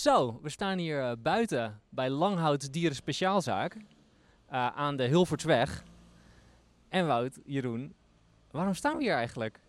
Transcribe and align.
Zo, 0.00 0.38
we 0.42 0.48
staan 0.48 0.78
hier 0.78 1.02
eh, 1.02 1.12
buiten 1.22 1.80
bij 1.88 2.10
Langhout 2.10 2.72
Dieren 2.72 2.96
Speciaalzaak 2.96 3.74
eh, 3.74 4.66
aan 4.66 4.96
de 4.96 5.02
Hilvertsweg. 5.02 5.84
En 6.88 7.06
Wout, 7.06 7.38
Jeroen, 7.44 7.94
waarom 8.50 8.74
staan 8.74 8.96
we 8.96 9.02
hier 9.02 9.14
eigenlijk? 9.14 9.60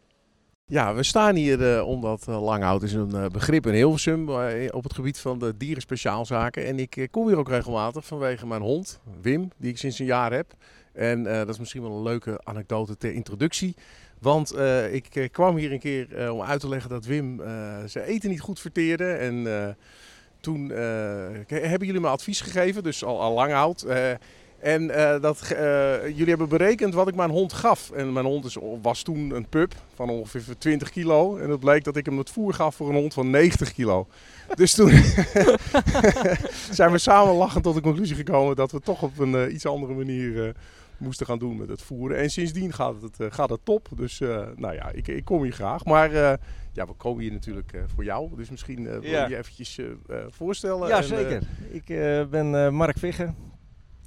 Ja, 0.66 0.94
we 0.94 1.04
staan 1.04 1.36
hier 1.36 1.76
eh, 1.76 1.88
omdat 1.88 2.26
Langhout 2.28 2.84
is 2.84 2.94
een 2.94 3.30
begrip 3.32 3.66
in 3.68 3.74
Hilversum 3.74 4.30
op 4.70 4.84
het 4.84 4.94
gebied 4.94 5.20
van 5.20 5.40
de 5.40 5.58
dierenspeciaalzaken. 5.58 6.66
En 6.66 6.80
ik 6.80 7.08
kom 7.12 7.28
hier 7.28 7.38
ook 7.38 7.50
regelmatig 7.50 8.06
vanwege 8.06 8.48
mijn 8.48 8.62
hond, 8.62 9.00
Wim, 9.22 9.52
die 9.58 9.70
ik 9.70 9.78
sinds 9.78 10.00
een 10.00 10.06
jaar 10.06 10.32
heb. 10.34 10.54
En 10.94 11.24
dat 11.24 11.50
is 11.50 11.60
misschien 11.60 11.82
wel 11.82 11.92
een 11.92 12.04
leuke 12.04 12.42
anekdote 12.44 12.98
ter 12.98 13.14
introductie. 13.14 13.76
Want 14.20 14.58
ik 14.92 15.30
kwam 15.32 15.56
hier 15.56 15.72
een 15.72 15.80
keer 15.80 16.32
om 16.32 16.42
uit 16.42 16.60
te 16.60 16.70
leggen 16.70 16.90
dat 16.90 17.06
Wim 17.06 17.42
zijn 17.86 18.06
eten 18.06 18.30
niet 18.30 18.42
goed 18.42 18.60
verteerde. 18.60 19.14
En 19.14 19.46
toen 20.42 20.70
hebben 20.70 21.86
jullie 21.88 22.02
me 22.02 22.08
advies 22.08 22.42
gegeven, 22.42 22.84
dus 22.84 23.04
al, 23.04 23.22
al 23.22 23.34
Langhout... 23.34 23.86
En 24.62 24.84
uh, 24.84 25.22
dat, 25.22 25.46
jullie 26.04 26.30
hebben 26.30 26.50
berekend 26.50 26.94
wat 26.94 27.08
ik 27.08 27.16
mijn 27.16 27.30
hond 27.30 27.54
gaf. 27.54 27.92
En 27.92 28.14
mijn 28.14 28.26
hond 28.26 28.46
is, 28.46 28.58
was 28.82 29.02
toen 29.02 29.32
een 29.32 29.48
pup 29.48 29.74
van 29.96 30.10
ongeveer 30.10 30.58
20 30.58 30.90
kilo. 30.90 31.38
En 31.38 31.50
het 31.50 31.60
bleek 31.60 31.84
dat 31.84 31.96
ik 31.96 32.06
hem 32.06 32.18
het 32.18 32.30
voer 32.30 32.54
gaf 32.54 32.76
voor 32.76 32.90
een 32.90 32.96
hond 32.96 33.14
van 33.14 33.30
90 33.30 33.74
kilo. 33.74 34.08
Dus 34.56 34.74
toen 34.74 34.90
zijn 36.80 36.92
we 36.92 36.98
samen 36.98 37.34
lachend 37.34 37.64
tot 37.64 37.76
de 37.76 37.82
conclusie 37.82 38.16
gekomen 38.16 38.56
dat 38.56 38.72
we 38.72 38.80
toch 38.80 39.02
op 39.02 39.20
een 39.20 39.54
iets 39.54 39.66
andere 39.66 39.94
manier 39.94 40.56
moesten 41.02 41.26
gaan 41.26 41.40
doen 41.40 41.58
met 41.58 41.70
het 41.70 41.82
voeren. 41.82 42.18
En 42.18 42.30
sindsdien 42.30 42.74
gaat 42.74 43.02
het, 43.02 43.34
gaat 43.34 43.50
het 43.50 43.66
top. 43.66 43.90
Dus 43.96 44.20
nou 44.56 44.74
ja, 44.74 44.92
ik, 44.92 45.08
ik, 45.08 45.26
kom 45.26 45.44
hier 45.44 45.54
graag. 45.54 45.86
Maar 45.86 46.12
ja, 46.74 46.86
we 46.88 46.94
komen 46.98 47.22
hier 47.22 47.32
natuurlijk 47.32 47.74
voor 47.96 48.04
jou. 48.04 48.36
Dus 48.36 48.50
misschien 48.50 48.84
wil 48.84 49.04
je 49.04 49.26
je 49.30 49.38
eventjes 49.38 49.80
voorstellen. 50.28 50.88
Ja, 50.88 50.98
en, 50.98 51.04
zeker. 51.04 51.42
ik 51.70 51.86
ben 52.30 52.74
Mark 52.74 52.98
Viggen 52.98 53.36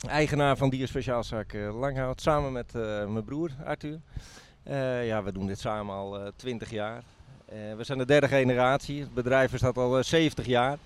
eigenaar 0.09 0.56
van 0.56 0.70
Dierspeciaalzaak 0.70 1.53
uh, 1.53 1.78
Langhout, 1.78 2.20
samen 2.20 2.53
met 2.53 2.72
uh, 2.77 3.06
mijn 3.06 3.25
broer 3.25 3.50
Arthur. 3.65 4.00
Uh, 4.69 5.06
ja, 5.06 5.22
we 5.22 5.33
doen 5.33 5.47
dit 5.47 5.61
samen 5.61 5.95
al 5.95 6.19
20 6.37 6.70
jaar. 6.70 7.03
we 7.77 7.84
zijn 7.84 7.98
de 7.98 8.06
derde 8.06 8.28
generatie. 8.28 9.00
Het 9.00 9.15
bedrijf 9.15 9.50
bestaat 9.50 9.77
al 9.77 10.05
70 10.05 10.47
jaar. 10.47 10.78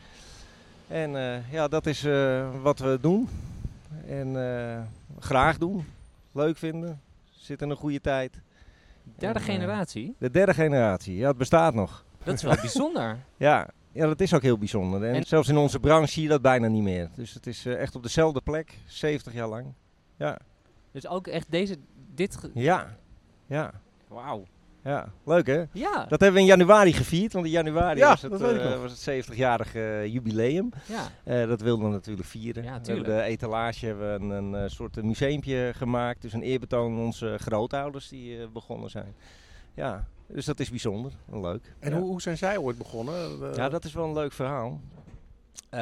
En 0.89 1.11
ja, 1.51 1.69
dat 1.69 1.87
is 1.87 2.07
wat 2.63 2.79
we 2.79 2.99
doen. 3.01 3.29
En 4.09 4.37
graag 5.19 5.59
doen. 5.59 5.85
Leuk 6.39 6.57
vinden. 6.57 7.01
Zit 7.31 7.63
in 7.63 7.71
een 7.71 7.77
goede 7.77 8.01
tijd. 8.01 8.41
Derde 9.17 9.39
en, 9.39 9.45
generatie? 9.45 10.15
De 10.19 10.31
derde 10.31 10.55
generatie. 10.55 11.17
Ja, 11.17 11.29
het 11.29 11.37
bestaat 11.37 11.75
nog. 11.75 12.05
Dat 12.25 12.35
is 12.35 12.43
wel 12.43 12.57
bijzonder. 12.61 13.19
ja, 13.37 13.69
ja, 13.93 14.07
dat 14.07 14.21
is 14.21 14.35
ook 14.35 14.43
heel 14.43 14.59
bijzonder. 14.59 15.05
En, 15.05 15.25
zelfs 15.25 15.49
in 15.49 15.57
onze 15.57 15.81
branche 15.81 16.13
zie 16.13 16.23
je 16.23 16.29
dat 16.29 16.43
bijna 16.43 16.67
niet 16.67 16.83
meer. 16.83 17.11
Dus 17.15 17.35
het 17.35 17.47
is 17.47 17.67
uh, 17.67 17.81
echt 17.81 17.95
op 17.95 18.03
dezelfde 18.03 18.41
plek, 18.41 18.79
70 18.87 19.33
jaar 19.33 19.49
lang. 19.49 19.67
Ja. 20.17 20.39
Dus 20.93 21.07
ook 21.07 21.27
echt 21.27 21.51
deze, 21.51 21.77
dit... 22.15 22.39
Ja, 22.55 22.97
ja. 23.47 23.73
Wauw. 24.09 24.45
Ja, 24.89 25.13
leuk 25.25 25.47
hè? 25.47 25.65
Ja. 25.73 26.07
Dat 26.09 26.21
hebben 26.21 26.33
we 26.33 26.41
in 26.41 26.45
januari 26.45 26.93
gevierd, 26.93 27.33
want 27.33 27.45
in 27.45 27.51
januari 27.51 27.99
ja, 27.99 28.09
was, 28.09 28.23
het, 28.23 28.41
uh, 28.41 28.81
was 28.81 29.05
het 29.05 29.27
70-jarige 29.27 29.79
uh, 29.79 30.07
jubileum. 30.07 30.71
Ja. 31.25 31.47
dat 31.47 31.61
wilden 31.61 31.87
we 31.87 31.93
natuurlijk 31.93 32.29
vieren. 32.29 32.63
Ja, 32.63 32.81
we 32.81 32.93
hebben 32.93 33.17
de 33.17 33.23
etalage 33.23 33.87
hebben 33.87 34.29
we 34.29 34.35
een, 34.35 34.53
een 34.53 34.71
soort 34.71 35.03
museumpje 35.03 35.73
gemaakt. 35.75 36.23
Dus 36.23 36.33
een 36.33 36.43
eerbetoon 36.43 36.93
aan 36.93 37.05
onze 37.05 37.37
grootouders 37.39 38.09
die 38.09 38.49
begonnen 38.49 38.91
zijn. 38.91 39.15
Ja, 39.75 40.09
dus 40.27 40.45
dat 40.45 40.61
is 40.61 40.71
bijzonder 40.71 41.13
en 41.33 41.41
leuk. 41.41 41.75
En 41.79 41.91
ja. 41.91 41.99
hoe, 41.99 42.09
hoe, 42.09 42.23
zijn 42.23 42.39
zij 42.39 42.59
ooit 42.59 42.79
begonnen? 42.79 43.39
Ja, 43.55 43.69
dat 43.69 43.85
is 43.85 43.93
wel 43.93 44.05
een 44.05 44.13
leuk 44.13 44.33
verhaal. 44.33 44.81
Uh, 45.75 45.81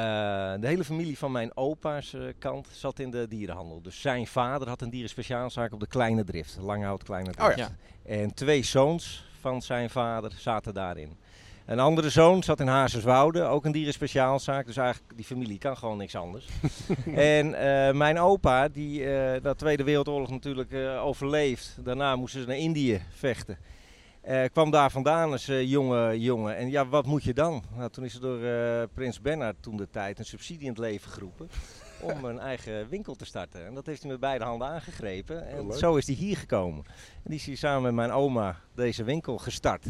de 0.59 0.67
hele 0.67 0.83
familie 0.83 1.17
van 1.17 1.31
mijn 1.31 1.57
opa's 1.57 2.13
uh, 2.13 2.21
kant 2.39 2.67
zat 2.71 2.99
in 2.99 3.11
de 3.11 3.27
dierenhandel. 3.27 3.81
Dus 3.81 4.01
zijn 4.01 4.27
vader 4.27 4.67
had 4.67 4.81
een 4.81 4.89
dierenspeciaalzaak 4.89 5.73
op 5.73 5.79
de 5.79 5.87
Kleine 5.87 6.23
Drift. 6.23 6.57
Langhout 6.61 7.03
Kleine 7.03 7.31
Drift. 7.31 7.51
Oh, 7.51 7.57
ja. 7.57 7.69
En 8.05 8.33
twee 8.33 8.63
zoons 8.63 9.25
van 9.39 9.61
zijn 9.61 9.89
vader 9.89 10.31
zaten 10.37 10.73
daarin. 10.73 11.17
Een 11.65 11.79
andere 11.79 12.09
zoon 12.09 12.43
zat 12.43 12.59
in 12.59 12.67
Hazerswoude, 12.67 13.43
ook 13.43 13.65
een 13.65 13.71
dierenspeciaalzaak. 13.71 14.65
Dus 14.65 14.77
eigenlijk, 14.77 15.15
die 15.15 15.25
familie 15.25 15.57
kan 15.57 15.77
gewoon 15.77 15.97
niks 15.97 16.15
anders. 16.15 16.47
en 17.15 17.47
uh, 17.47 17.91
mijn 17.91 18.19
opa, 18.19 18.67
die 18.67 19.05
dat 19.41 19.57
Tweede 19.57 19.83
Wereldoorlog 19.83 20.29
natuurlijk 20.29 20.73
overleefd. 21.01 21.77
Daarna 21.83 22.15
moesten 22.15 22.41
ze 22.41 22.47
naar 22.47 22.57
Indië 22.57 23.01
vechten. 23.09 23.57
Uh, 24.27 24.43
kwam 24.51 24.71
daar 24.71 24.91
vandaan 24.91 25.31
als 25.31 25.49
uh, 25.49 25.63
jonge 25.69 26.19
jongen. 26.19 26.55
En 26.55 26.69
ja, 26.69 26.87
wat 26.87 27.05
moet 27.05 27.23
je 27.23 27.33
dan? 27.33 27.63
Nou, 27.75 27.89
toen 27.89 28.03
is 28.03 28.15
er 28.15 28.21
door 28.21 28.39
uh, 28.39 28.83
Prins 28.93 29.21
Bernhard 29.21 29.55
toen 29.59 29.77
de 29.77 29.89
tijd 29.89 30.19
een 30.19 30.25
subsidie 30.25 30.63
in 30.63 30.69
het 30.69 30.77
leven 30.77 31.11
geroepen. 31.11 31.49
om 32.01 32.25
een 32.25 32.39
eigen 32.39 32.89
winkel 32.89 33.15
te 33.15 33.25
starten. 33.25 33.65
En 33.65 33.73
dat 33.73 33.85
heeft 33.85 34.01
hij 34.01 34.11
met 34.11 34.19
beide 34.19 34.43
handen 34.43 34.67
aangegrepen. 34.67 35.47
En 35.47 35.73
zo 35.73 35.95
is 35.95 36.07
hij 36.07 36.15
hier 36.15 36.37
gekomen. 36.37 36.83
En 36.87 37.29
die 37.29 37.35
is 37.35 37.45
hier 37.45 37.57
samen 37.57 37.81
met 37.81 37.93
mijn 37.93 38.11
oma 38.11 38.59
deze 38.75 39.03
winkel 39.03 39.37
gestart. 39.37 39.85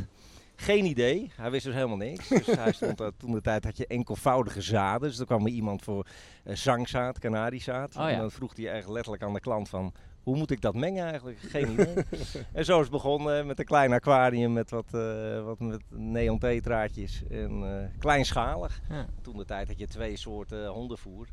Geen 0.59 0.85
idee, 0.85 1.31
hij 1.35 1.51
wist 1.51 1.65
dus 1.65 1.73
helemaal 1.73 1.97
niks. 1.97 2.27
Dus 2.27 2.45
hij 2.63 2.71
stond 2.71 3.01
toen 3.17 3.31
de 3.31 3.41
tijd 3.41 3.63
had 3.63 3.77
je 3.77 3.87
enkelvoudige 3.87 4.61
zaden. 4.61 5.09
Dus 5.09 5.19
er 5.19 5.25
kwam 5.25 5.45
er 5.45 5.51
iemand 5.51 5.81
voor 5.81 6.05
uh, 6.45 6.55
zangzaad, 6.55 7.19
kanariezaad. 7.19 7.95
Oh, 7.95 8.01
ja. 8.01 8.09
En 8.09 8.19
dan 8.19 8.31
vroeg 8.31 8.55
hij 8.55 8.65
eigenlijk 8.65 8.93
letterlijk 8.93 9.23
aan 9.23 9.33
de 9.33 9.39
klant 9.39 9.69
van 9.69 9.93
hoe 10.27 10.37
moet 10.37 10.51
ik 10.51 10.61
dat 10.61 10.75
mengen 10.75 11.05
eigenlijk? 11.05 11.39
Geen 11.39 11.71
idee. 11.71 11.95
en 12.53 12.65
zo 12.65 12.75
is 12.75 12.81
het 12.81 12.91
begonnen 12.91 13.47
met 13.47 13.59
een 13.59 13.65
klein 13.65 13.93
aquarium 13.93 14.53
met 14.53 14.69
wat, 14.69 14.85
uh, 14.91 15.43
wat 15.43 15.59
met 15.59 15.81
neontetraatjes 15.89 17.23
en 17.29 17.61
uh, 17.61 17.99
kleinschalig. 17.99 18.81
Ja. 18.89 19.05
Toen 19.21 19.37
de 19.37 19.45
tijd 19.45 19.67
had 19.67 19.79
je 19.79 19.87
twee 19.87 20.17
soorten 20.17 20.67
hondenvoer. 20.67 21.27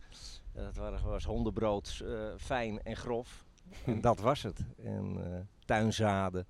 Dat 0.52 1.00
was 1.02 1.24
hondenbrood, 1.24 2.00
uh, 2.04 2.10
fijn 2.36 2.82
en 2.82 2.96
grof. 2.96 3.44
en 3.86 4.00
dat 4.00 4.20
was 4.20 4.42
het. 4.42 4.60
En 4.84 5.18
tuinzaden. 5.64 6.46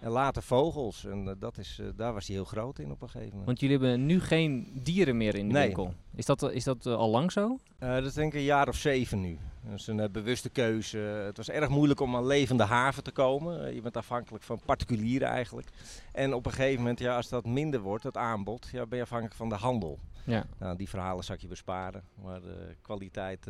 En 0.00 0.10
later 0.10 0.42
vogels. 0.42 1.04
En 1.04 1.24
uh, 1.24 1.32
dat 1.38 1.58
is, 1.58 1.78
uh, 1.80 1.88
daar 1.96 2.12
was 2.12 2.26
hij 2.26 2.36
heel 2.36 2.44
groot 2.44 2.78
in 2.78 2.90
op 2.90 3.02
een 3.02 3.08
gegeven 3.08 3.28
moment. 3.28 3.46
Want 3.46 3.60
jullie 3.60 3.78
hebben 3.78 4.06
nu 4.06 4.20
geen 4.20 4.80
dieren 4.82 5.16
meer 5.16 5.34
in 5.34 5.46
de 5.46 5.52
nee. 5.52 5.66
winkel. 5.66 5.94
Is 6.14 6.26
dat, 6.26 6.42
is 6.52 6.64
dat 6.64 6.86
uh, 6.86 6.94
al 6.94 7.10
lang 7.10 7.32
zo? 7.32 7.58
dat 7.78 8.04
is 8.04 8.14
denk 8.14 8.32
ik 8.32 8.38
een 8.38 8.44
jaar 8.44 8.68
of 8.68 8.76
zeven 8.76 9.20
nu. 9.20 9.38
Dat 9.64 9.78
is 9.78 9.86
een 9.86 10.12
bewuste 10.12 10.50
keuze. 10.50 10.98
Het 10.98 11.36
was 11.36 11.50
erg 11.50 11.68
moeilijk 11.68 12.00
om 12.00 12.16
aan 12.16 12.26
levende 12.26 12.64
haven 12.64 13.02
te 13.02 13.10
komen. 13.10 13.74
je 13.74 13.80
bent 13.80 13.96
afhankelijk 13.96 14.44
van 14.44 14.60
particulieren 14.64 15.28
eigenlijk. 15.28 15.68
En 16.12 16.34
op 16.34 16.46
een 16.46 16.52
gegeven 16.52 16.78
moment, 16.78 16.98
ja, 16.98 17.16
als 17.16 17.28
dat 17.28 17.44
minder 17.44 17.80
wordt, 17.80 18.04
het 18.04 18.16
aanbod, 18.16 18.68
ja, 18.72 18.86
ben 18.86 18.98
je 18.98 19.04
afhankelijk 19.04 19.36
van 19.36 19.48
de 19.48 19.54
handel. 19.54 19.98
Ja. 20.24 20.46
Nou, 20.58 20.76
die 20.76 20.88
verhalen 20.88 21.24
zal 21.24 21.34
ik 21.34 21.40
je 21.40 21.48
besparen. 21.48 22.04
Maar 22.22 22.40
de 22.40 22.76
kwaliteit 22.80 23.46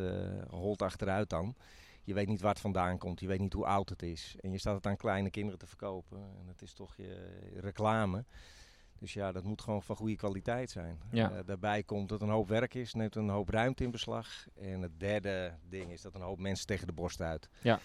holt 0.50 0.82
achteruit 0.82 1.30
dan. 1.30 1.54
Je 2.04 2.14
weet 2.14 2.28
niet 2.28 2.40
waar 2.40 2.52
het 2.52 2.60
vandaan 2.60 2.98
komt, 2.98 3.20
je 3.20 3.26
weet 3.26 3.40
niet 3.40 3.52
hoe 3.52 3.66
oud 3.66 3.88
het 3.88 4.02
is. 4.02 4.36
En 4.40 4.52
je 4.52 4.58
staat 4.58 4.74
het 4.74 4.86
aan 4.86 4.96
kleine 4.96 5.30
kinderen 5.30 5.58
te 5.58 5.66
verkopen. 5.66 6.18
En 6.18 6.46
het 6.46 6.62
is 6.62 6.72
toch 6.72 6.96
je 6.96 7.16
reclame. 7.60 8.24
Dus 9.04 9.12
ja, 9.12 9.32
dat 9.32 9.44
moet 9.44 9.62
gewoon 9.62 9.82
van 9.82 9.96
goede 9.96 10.16
kwaliteit 10.16 10.70
zijn. 10.70 10.98
Ja. 11.10 11.30
Uh, 11.30 11.38
daarbij 11.46 11.82
komt 11.82 12.08
dat 12.08 12.20
een 12.22 12.28
hoop 12.28 12.48
werk 12.48 12.74
is, 12.74 12.94
neemt 12.94 13.16
een 13.16 13.28
hoop 13.28 13.48
ruimte 13.48 13.84
in 13.84 13.90
beslag. 13.90 14.46
En 14.60 14.82
het 14.82 15.00
derde 15.00 15.52
ding 15.68 15.90
is 15.92 16.02
dat 16.02 16.14
een 16.14 16.20
hoop 16.20 16.38
mensen 16.38 16.66
tegen 16.66 16.86
de 16.86 16.92
borst 16.92 17.20
uit. 17.20 17.48
Ja. 17.62 17.80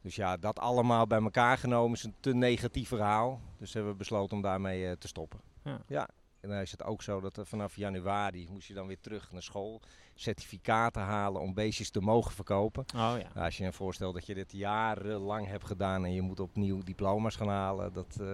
Dus 0.00 0.14
ja, 0.14 0.36
dat 0.36 0.58
allemaal 0.58 1.06
bij 1.06 1.20
elkaar 1.20 1.58
genomen 1.58 1.96
is 1.96 2.04
een 2.04 2.14
te 2.20 2.34
negatief 2.34 2.88
verhaal. 2.88 3.40
Dus 3.58 3.72
hebben 3.72 3.92
we 3.92 3.98
besloten 3.98 4.36
om 4.36 4.42
daarmee 4.42 4.82
uh, 4.82 4.92
te 4.92 5.08
stoppen. 5.08 5.40
Ja. 5.64 5.80
ja. 5.86 6.08
En 6.40 6.48
dan 6.48 6.58
is 6.58 6.70
het 6.70 6.82
ook 6.82 7.02
zo 7.02 7.20
dat 7.20 7.36
er 7.36 7.46
vanaf 7.46 7.76
januari 7.76 8.48
moest 8.50 8.68
je 8.68 8.74
dan 8.74 8.86
weer 8.86 9.00
terug 9.00 9.32
naar 9.32 9.42
school. 9.42 9.80
Certificaten 10.14 11.02
halen 11.02 11.40
om 11.40 11.54
beestjes 11.54 11.90
te 11.90 12.00
mogen 12.00 12.32
verkopen. 12.32 12.82
Oh, 12.94 12.94
ja. 12.94 13.28
Nou, 13.34 13.44
als 13.44 13.56
je 13.56 13.64
je 13.64 13.72
voorstelt 13.72 14.14
dat 14.14 14.26
je 14.26 14.34
dit 14.34 14.52
jarenlang 14.52 15.46
hebt 15.46 15.66
gedaan 15.66 16.04
en 16.04 16.12
je 16.12 16.20
moet 16.22 16.40
opnieuw 16.40 16.82
diploma's 16.82 17.36
gaan 17.36 17.48
halen, 17.48 17.92
dat, 17.92 18.16
uh, 18.20 18.26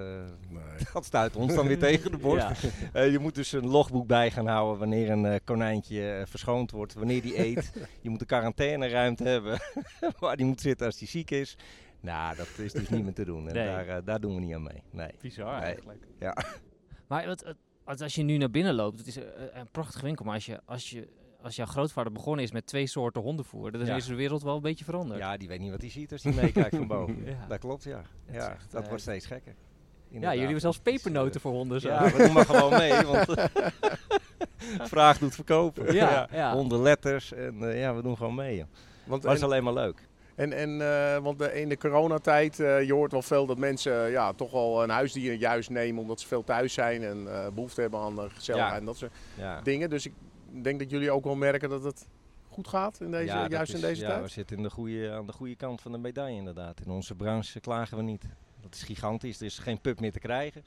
nee. 0.49 0.63
dat 0.93 1.05
stuit 1.05 1.37
ons 1.37 1.55
dan 1.55 1.67
weer 1.67 1.79
tegen 1.89 2.11
de 2.11 2.17
borst. 2.19 2.63
Ja. 2.63 2.71
Uh, 2.95 3.11
je 3.15 3.19
moet 3.19 3.35
dus 3.35 3.53
een 3.53 3.67
logboek 3.69 4.07
bij 4.07 4.31
gaan 4.31 4.47
houden 4.47 4.79
wanneer 4.79 5.11
een 5.11 5.25
uh, 5.25 5.35
konijntje 5.45 6.25
verschoond 6.29 6.71
wordt, 6.71 6.95
wanneer 6.95 7.23
die 7.23 7.39
eet. 7.39 7.73
je 8.01 8.11
moet 8.11 8.21
een 8.21 8.27
quarantaineruimte 8.27 9.25
hebben 9.25 9.59
waar 10.19 10.37
die 10.37 10.47
moet 10.47 10.61
zitten 10.61 10.87
als 10.87 10.97
die 10.97 11.09
ziek 11.09 11.31
is. 11.31 11.57
Nou, 12.01 12.37
dat 12.37 12.49
is 12.59 12.73
dus 12.73 12.89
niet 12.89 13.05
meer 13.05 13.15
te 13.15 13.25
doen. 13.25 13.49
En 13.49 13.55
Nee. 13.55 13.67
daar, 13.87 14.05
daar 14.05 14.21
doen 14.21 14.35
we 14.35 14.41
niet 14.41 14.55
aan 14.55 14.63
mee. 14.63 14.83
Nee. 14.91 15.11
Bizar 15.21 15.53
Nee. 15.55 15.63
eigenlijk. 15.63 16.07
Ja. 16.19 16.37
Maar 17.07 17.27
wat, 17.27 17.55
wat 17.87 18.01
als 18.01 18.15
je 18.15 18.23
nu 18.23 18.37
naar 18.37 18.51
binnen 18.51 18.75
loopt, 18.75 18.99
het 18.99 19.07
is 19.07 19.17
een, 19.17 19.25
een 19.59 19.69
prachtige 19.71 20.05
winkel. 20.05 20.25
Maar 20.25 20.35
als, 20.35 20.47
je, 20.47 20.61
als, 20.65 20.91
je, 20.91 21.09
als 21.43 21.57
jouw 21.57 21.67
grootvader 21.67 22.13
begonnen 22.13 22.45
is 22.45 22.53
met 22.53 22.67
twee 22.67 22.87
soorten 22.87 23.23
hondenvoer, 23.23 23.73
dan 23.73 23.87
Ja. 23.87 23.97
is 23.97 24.07
de 24.07 24.15
wereld 24.15 24.43
wel 24.43 24.57
een 24.57 24.63
beetje 24.63 24.85
veranderd. 24.85 25.21
ja, 25.21 25.37
die 25.37 25.49
weet 25.49 25.61
niet 25.61 25.71
wat 25.71 25.81
hij 25.81 25.91
ziet 25.91 26.13
als 26.13 26.23
hij 26.23 26.33
meekijkt 26.33 26.77
van 26.77 26.87
boven. 26.87 27.25
Ja. 27.27 27.47
Dat 27.49 27.59
klopt, 27.59 27.85
ja. 27.85 28.03
is 28.29 28.35
ja 28.35 28.51
echt, 28.53 28.71
dat 28.73 28.83
eh, 28.83 28.89
wordt 28.89 29.03
steeds 29.03 29.27
gekker. 29.27 29.55
Ja, 30.09 30.21
jullie 30.29 30.41
hebben 30.43 30.61
zelfs 30.61 30.77
eh, 30.77 30.83
pepernoten 30.83 31.41
voor 31.41 31.53
honden 31.53 31.81
zo. 31.81 31.89
Ja, 31.89 32.11
we 32.13 32.19
doen 32.25 32.33
maar 32.33 32.45
gewoon 32.47 32.71
mee, 32.79 33.03
want 33.05 33.29
eh, 33.35 33.45
vraag 34.79 35.19
doet 35.19 35.35
verkopen. 35.35 35.95
Ja, 35.95 36.29
ja. 36.33 36.53
Hondenletters 36.53 37.33
en 37.33 37.71
eh, 37.71 37.81
ja, 37.81 37.95
we 37.95 38.03
doen 38.03 38.17
gewoon 38.17 38.35
mee. 38.35 38.57
joh. 38.57 38.67
Want, 39.05 39.23
Maar 39.23 39.31
het 39.33 39.41
is 39.41 39.47
en, 39.47 39.53
alleen 39.53 39.65
maar 39.65 39.73
leuk. 39.73 40.09
En, 40.37 40.53
en, 40.53 40.81
eh, 40.81 41.19
want 41.23 41.39
de- 41.39 41.61
in 41.61 41.69
de 41.69 41.79
coronatijd, 41.79 42.61
eh, 42.61 42.83
je 42.85 42.93
hoort 42.93 43.13
wel 43.13 43.23
veel 43.23 43.47
dat 43.47 43.59
mensen 43.59 44.05
eh, 44.05 44.11
ja, 44.11 44.33
toch 44.33 44.51
wel 44.51 44.83
een 44.83 44.91
huisdier 44.91 45.33
juist 45.35 45.71
nemen 45.71 46.03
omdat 46.03 46.21
ze 46.21 46.27
veel 46.27 46.45
thuis 46.45 46.73
zijn 46.73 47.03
en 47.03 47.33
eh, 47.33 47.51
behoefte 47.55 47.81
hebben 47.81 48.01
aan 48.01 48.19
eh, 48.21 48.25
gezelligheid 48.29 48.73
Ja. 48.73 48.79
en 48.79 48.85
dat 48.85 48.97
soort 48.97 49.13
Ja. 49.37 49.61
dingen. 49.61 49.91
Dus 49.91 50.07
ik 50.07 50.13
denk 50.63 50.79
dat 50.79 50.91
jullie 50.91 51.11
ook 51.11 51.25
wel 51.25 51.35
merken 51.37 51.69
dat 51.69 51.85
het 51.85 52.09
goed 52.49 52.69
gaat 52.69 53.01
in 53.01 53.11
deze, 53.11 53.25
Ja, 53.25 53.49
juist 53.49 53.75
in 53.75 53.81
deze 53.81 54.03
ja, 54.03 54.09
tijd. 54.09 54.23
we 54.23 54.29
zitten 54.29 54.57
in 54.57 54.63
de 54.63 54.71
goede, 54.71 55.11
aan 55.13 55.27
de 55.27 55.33
goede 55.33 55.57
kant 55.57 55.81
van 55.81 55.93
de 55.93 55.99
medaille 55.99 56.37
inderdaad. 56.37 56.81
In 56.81 56.91
onze 56.91 57.15
branche 57.15 57.61
klagen 57.61 57.97
we 57.97 58.03
niet. 58.03 58.25
Dat 58.61 58.75
is 58.75 58.83
gigantisch. 58.83 59.39
Er 59.41 59.47
is 59.47 59.59
geen 59.59 59.81
pub 59.81 60.01
meer 60.01 60.13
te 60.13 60.19
krijgen. 60.19 60.63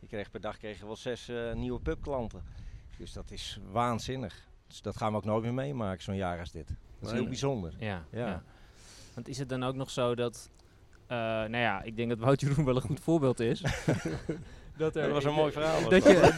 Je 0.00 0.06
kreeg 0.06 0.30
per 0.30 0.40
dag 0.40 0.56
kreeg 0.56 0.78
je 0.78 0.86
wel 0.86 0.96
zes 0.96 1.28
eh, 1.28 1.52
nieuwe 1.52 1.80
pubklanten. 1.80 2.42
Dus 2.98 3.12
dat 3.12 3.30
is 3.30 3.60
waanzinnig. 3.70 4.48
Dus 4.66 4.82
dat 4.82 4.96
gaan 4.96 5.10
we 5.10 5.16
ook 5.16 5.24
nooit 5.24 5.42
meer 5.42 5.54
meemaken, 5.54 6.02
zo'n 6.02 6.16
jaar 6.16 6.38
als 6.38 6.50
dit. 6.50 6.68
Dat 6.98 7.08
is 7.10 7.16
heel 7.18 7.26
bijzonder. 7.26 7.72
Ja, 7.78 8.04
ja. 8.10 8.26
Ja. 8.26 8.42
Want 9.14 9.28
is 9.28 9.38
het 9.38 9.48
dan 9.48 9.62
ook 9.62 9.74
nog 9.74 9.90
zo 9.90 10.14
dat... 10.14 10.50
eh, 11.06 11.16
nou 11.16 11.56
ja, 11.56 11.82
ik 11.82 11.96
denk 11.96 12.08
dat 12.08 12.18
Wout 12.18 12.40
Jeroen 12.40 12.64
wel 12.64 12.76
een 12.76 12.82
goed 12.82 13.00
voorbeeld 13.00 13.40
is. 13.40 13.60
dat, 14.76 14.96
er- 14.96 15.02
Dat 15.02 15.10
was 15.12 15.24
een 15.24 15.34
mooi 15.34 15.52
verhaal. 15.52 15.80
Dat 15.80 15.90
dat. 15.90 16.02
je, 16.04 16.34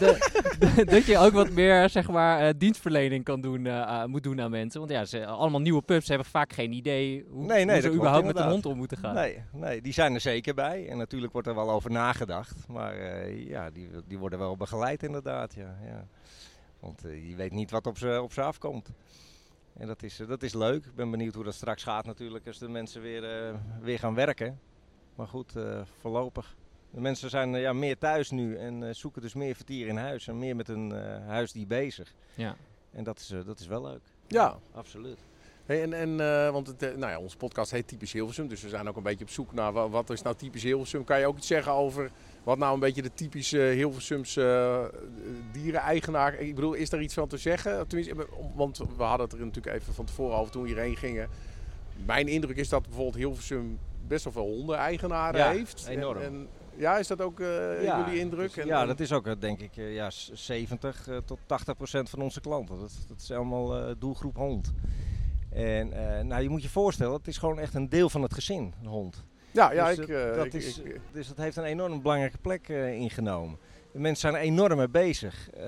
de- 0.76 0.84
dat 0.84 1.04
je 1.06 1.19
ook 1.19 1.32
wat 1.32 1.50
meer 1.50 1.88
zeg 1.88 2.08
maar, 2.08 2.40
eh, 2.48 2.54
dienstverlening 2.58 3.24
kan 3.24 3.40
doen, 3.40 3.66
eh, 3.66 4.04
moet 4.04 4.22
doen 4.22 4.40
aan 4.40 4.50
mensen. 4.50 4.80
Want 4.80 4.92
ja, 4.92 5.04
ze, 5.04 5.26
allemaal 5.26 5.60
nieuwe 5.60 5.82
pubs 5.82 6.08
hebben 6.08 6.26
vaak 6.26 6.52
geen 6.52 6.72
idee 6.72 7.24
hoe, 7.30 7.44
Nee, 7.44 7.64
nee, 7.64 7.64
hoe 7.64 7.74
dat 7.74 7.82
ze 7.92 7.96
überhaupt 7.98 8.26
met 8.26 8.36
de 8.36 8.42
hond 8.42 8.66
om 8.66 8.76
moeten 8.76 8.96
gaan. 8.98 9.14
Nee, 9.14 9.38
nee, 9.52 9.80
die 9.82 9.92
zijn 9.92 10.14
er 10.14 10.20
zeker 10.20 10.54
bij. 10.54 10.88
En 10.88 10.96
natuurlijk 10.98 11.32
wordt 11.32 11.48
er 11.48 11.54
wel 11.54 11.70
over 11.70 11.90
nagedacht. 11.90 12.69
Maar 12.69 12.96
ja, 13.30 13.70
die, 13.70 13.88
die 14.06 14.19
worden 14.19 14.38
wel 14.38 14.56
begeleid 14.56 15.02
inderdaad. 15.02 15.54
Ja, 15.54 15.76
ja. 15.86 16.06
Want 16.80 17.02
je 17.28 17.36
weet 17.36 17.52
niet 17.52 17.70
wat 17.70 17.86
op 17.86 17.98
ze, 17.98 18.20
op 18.22 18.32
ze 18.32 18.42
afkomt. 18.42 18.90
En 19.76 19.86
dat 19.86 20.02
is, 20.02 20.20
eh, 20.20 20.28
dat 20.28 20.42
is 20.42 20.54
leuk. 20.54 20.84
Ik 20.84 20.94
ben 20.94 21.10
benieuwd 21.10 21.34
hoe 21.34 21.44
dat 21.44 21.54
straks 21.54 21.82
gaat 21.82 22.06
natuurlijk 22.06 22.46
als 22.46 22.58
de 22.58 22.69
mensen 22.69 23.02
weer, 23.02 23.48
eh, 23.48 23.54
weer 23.80 23.98
gaan 23.98 24.14
werken. 24.14 24.60
Maar 25.14 25.26
goed, 25.26 25.56
eh, 25.56 25.80
voorlopig. 26.00 26.56
De 26.90 27.00
mensen 27.00 27.30
zijn 27.30 27.50
ja, 27.54 27.72
meer 27.72 27.98
thuis 27.98 28.30
nu 28.30 28.56
en 28.56 28.82
eh, 28.88 28.94
zoeken 28.94 29.22
dus 29.22 29.34
meer 29.34 29.54
vertier 29.54 29.86
in 29.86 29.96
huis. 29.96 30.28
En 30.28 30.38
meer 30.38 30.56
met 30.56 30.66
hun 30.66 30.92
eh 30.92 31.26
huisdier 31.26 31.66
bezig. 31.66 32.14
Ja. 32.34 32.56
En 32.90 33.04
dat 33.04 33.19
is, 33.19 33.30
eh, 33.30 33.44
dat 33.44 33.60
is 33.60 33.66
wel 33.66 33.82
leuk. 33.82 34.02
Ja. 34.26 34.58
Absoluut. 34.72 35.19
Hey, 35.72 35.82
en, 35.82 35.92
en, 35.92 36.20
eh, 36.20 36.50
want 36.50 36.66
het, 36.66 36.82
eh, 36.82 36.88
nou 36.96 37.12
ja, 37.12 37.19
onze 37.19 37.36
podcast 37.36 37.70
heet 37.70 37.86
Typisch 37.88 38.12
Hilversum, 38.12 38.48
dus 38.48 38.62
we 38.62 38.69
zijn 38.69 38.88
ook 38.88 38.96
een 38.96 39.02
beetje 39.02 39.24
op 39.24 39.30
zoek 39.30 39.52
naar 39.52 39.72
wa- 39.72 39.88
wat 39.88 40.10
is 40.10 40.22
nou 40.22 40.36
typisch 40.36 40.62
Hilversum. 40.62 41.04
Kan 41.04 41.19
je 41.20 41.26
ook 41.26 41.36
iets 41.36 41.46
zeggen 41.46 41.72
over 41.72 42.10
wat 42.42 42.58
nou 42.58 42.74
een 42.74 42.80
beetje 42.80 43.02
de 43.02 43.14
typische 43.14 43.58
Hilversumse 43.58 44.42
eh, 44.92 45.00
diereneigenaar... 45.52 46.34
Ik 46.34 46.54
bedoel, 46.54 46.72
is 46.72 46.90
daar 46.90 47.00
iets 47.02 47.14
van 47.14 47.28
te 47.28 47.36
zeggen? 47.36 47.88
Tenminste, 47.88 48.26
want 48.54 48.78
we 48.96 49.02
hadden 49.02 49.26
het 49.28 49.38
er 49.38 49.44
natuurlijk 49.46 49.76
even 49.76 49.94
van 49.94 50.04
tevoren 50.04 50.36
over 50.36 50.52
toen 50.52 50.62
we 50.62 50.69
hierheen 50.69 50.96
gingen. 50.96 51.28
Mijn 52.06 52.28
indruk 52.28 52.56
is 52.56 52.69
dat 52.69 52.82
bijvoorbeeld 52.82 53.14
Hilversum 53.16 53.78
best 54.06 54.24
wel 54.24 54.32
veel 54.32 54.42
hondeneigenaren 54.56 55.40
Ja, 55.40 55.50
heeft. 55.50 55.84
En- 55.86 55.92
enorm. 55.92 56.19
En, 56.22 56.48
ja, 56.76 56.98
is 56.98 57.06
dat 57.06 57.20
ook 57.20 57.38
Ja, 57.82 58.04
jullie 58.04 58.20
indruk? 58.20 58.54
dus- 58.54 58.56
En- 58.56 58.66
ja, 58.66 58.86
dat 58.86 59.00
is 59.00 59.12
ook 59.12 59.40
denk 59.40 59.60
ik 59.60 59.70
ja, 59.74 60.10
s- 60.10 60.30
70 60.34 61.08
eh, 61.08 61.16
tot 61.24 61.38
80 61.46 61.76
procent 61.76 62.10
van 62.10 62.20
onze 62.22 62.40
klanten. 62.40 62.78
Dat, 62.80 62.92
dat 63.08 63.20
is 63.20 63.30
allemaal 63.32 63.98
doelgroep 63.98 64.36
hond. 64.36 64.72
En 65.54 65.93
eh, 66.19 66.25
nou, 66.25 66.43
je 66.43 66.49
moet 66.49 66.62
je 66.62 66.69
voorstellen, 66.69 67.12
het 67.12 67.26
is 67.28 67.38
gewoon 67.38 67.58
echt 67.58 67.75
een 67.75 67.88
deel 67.88 68.10
van 68.10 68.22
het 68.22 68.34
gezin, 68.34 68.75
een 68.81 68.87
hond. 68.88 69.25
ja, 69.50 69.72
ja, 69.72 69.88
dus 69.88 69.99
ik, 69.99 70.06
dat- 70.06 70.16
eh, 70.31 70.34
dat 70.37 70.46
ik- 70.46 70.52
is, 70.54 70.78
ik- 70.78 71.00
dus 71.12 71.28
dat 71.28 71.37
heeft 71.37 71.56
een 71.56 71.64
enorm 71.64 72.02
belangrijke 72.02 72.38
plek 72.38 72.69
eh, 72.69 72.93
ingenomen. 72.93 73.58
De 73.93 73.99
mensen 73.99 74.20
zijn 74.31 74.43
er 74.43 74.49
enorm 74.49 74.76
mee 74.76 74.88
bezig. 74.88 75.50
Eh, 75.50 75.64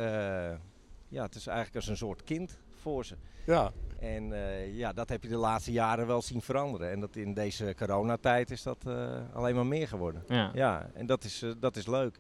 ja, 1.09 1.23
het 1.23 1.35
is 1.35 1.47
eigenlijk 1.47 1.77
als 1.77 1.87
een 1.89 1.97
soort 1.97 2.25
kind 2.25 2.59
voor 2.81 3.05
ze. 3.05 3.15
ja. 3.45 3.73
En 3.99 4.33
eh, 4.33 4.77
ja, 4.77 4.93
dat 4.93 5.09
heb 5.09 5.23
je 5.23 5.29
de 5.29 5.37
laatste 5.37 5.73
jaren 5.73 6.07
wel 6.07 6.23
zien 6.23 6.43
veranderen. 6.43 6.91
En 6.91 7.01
dat 7.01 7.17
in 7.17 7.35
deze 7.35 7.75
coronatijd 7.79 8.51
is 8.51 8.63
dat 8.63 8.77
eh, 8.87 9.21
alleen 9.33 9.55
maar 9.55 9.67
meer 9.67 9.89
geworden. 9.89 10.25
Ja. 10.29 10.51
Ja, 10.55 10.91
en 10.95 11.07
dat 11.07 11.25
is, 11.25 11.43
eh, 11.43 11.51
dat 11.61 11.77
is 11.77 11.87
leuk. 11.87 12.19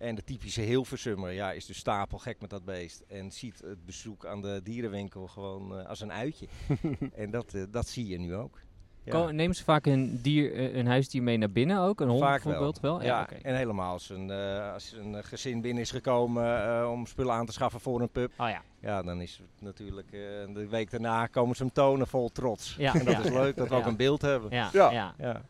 En 0.00 0.14
de 0.14 0.24
typische 0.24 0.60
Hilversummer 0.60 1.30
ja, 1.32 1.52
is 1.52 1.66
dus 1.66 1.78
stapelgek 1.78 2.40
met 2.40 2.50
dat 2.50 2.64
beest. 2.64 3.02
En 3.08 3.30
ziet 3.30 3.60
het 3.64 3.84
bezoek 3.84 4.26
aan 4.26 4.42
de 4.42 4.60
dierenwinkel 4.64 5.26
gewoon 5.26 5.78
eh, 5.78 5.86
als 5.86 6.00
een 6.00 6.12
uitje. 6.12 6.46
en 7.14 7.30
dat, 7.30 7.54
eh, 7.54 7.62
dat 7.70 7.88
zie 7.88 8.06
je 8.08 8.18
nu 8.18 8.34
ook. 8.34 8.58
Ja. 9.04 9.12
Ko- 9.12 9.30
Nemen 9.30 9.56
ze 9.56 9.64
vaak 9.64 9.86
een, 9.86 10.22
dier, 10.22 10.54
eh, 10.54 10.74
een 10.76 10.86
huisdier 10.86 11.22
mee 11.22 11.36
naar 11.36 11.50
binnen 11.50 11.78
ook? 11.80 12.00
Een 12.00 12.08
hond 12.08 12.20
Vaak 12.20 12.42
bijvoorbeeld 12.42 12.80
wel? 12.80 13.02
Ja, 13.02 13.28
en 13.30 13.56
helemaal 13.56 13.92
als 13.92 14.08
een, 14.10 14.30
eh, 14.30 14.72
als 14.72 14.92
een 14.92 15.24
gezin 15.24 15.60
binnen 15.60 15.82
is 15.82 15.90
gekomen 15.90 16.64
eh, 16.68 16.90
om 16.90 17.06
spullen 17.06 17.32
aan 17.34 17.46
te 17.46 17.52
schaffen 17.52 17.80
voor 17.80 18.00
een 18.00 18.10
pub. 18.10 18.32
Oh 18.38 18.48
ja. 18.48 18.62
Ja, 18.80 19.02
dan 19.02 19.20
is 19.20 19.36
het 19.36 19.62
natuurlijk 19.62 20.06
eh, 20.06 20.20
de 20.54 20.66
week 20.70 20.90
daarna 20.90 21.26
komen 21.26 21.56
ze 21.56 21.62
hem 21.62 21.72
tonen 21.72 22.06
vol 22.06 22.28
trots. 22.28 22.74
Ja, 22.78 22.94
en 22.94 23.04
dat 23.04 23.14
ja. 23.14 23.22
is 23.24 23.30
leuk 23.30 23.56
dat 23.56 23.68
we 23.68 23.74
ook 23.74 23.86
een 23.86 23.96
beeld 23.96 24.22
hebben. 24.22 24.50
Ja, 24.50 24.70
Ja. 24.72 25.42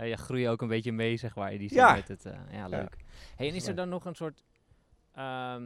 Ja. 0.00 0.04
Ja. 0.04 0.04
Eh, 0.04 0.08
je 0.08 0.16
groeit 0.16 0.46
ook 0.46 0.62
een 0.62 0.68
beetje 0.68 0.92
mee, 0.92 1.16
zeg 1.16 1.34
maar, 1.34 1.52
in 1.52 1.58
die 1.58 1.68
zin 1.68 1.78
Ja. 1.78 1.94
met 1.94 2.08
het. 2.08 2.24
eh, 2.24 2.32
ja, 2.52 2.66
leuk. 2.68 2.96
Hey, 3.36 3.48
en 3.48 3.54
is 3.54 3.66
er 3.66 3.74
dan 3.74 3.88
nog 3.88 4.04
een 4.04 4.14
soort 4.14 4.44
ehm, 5.14 5.62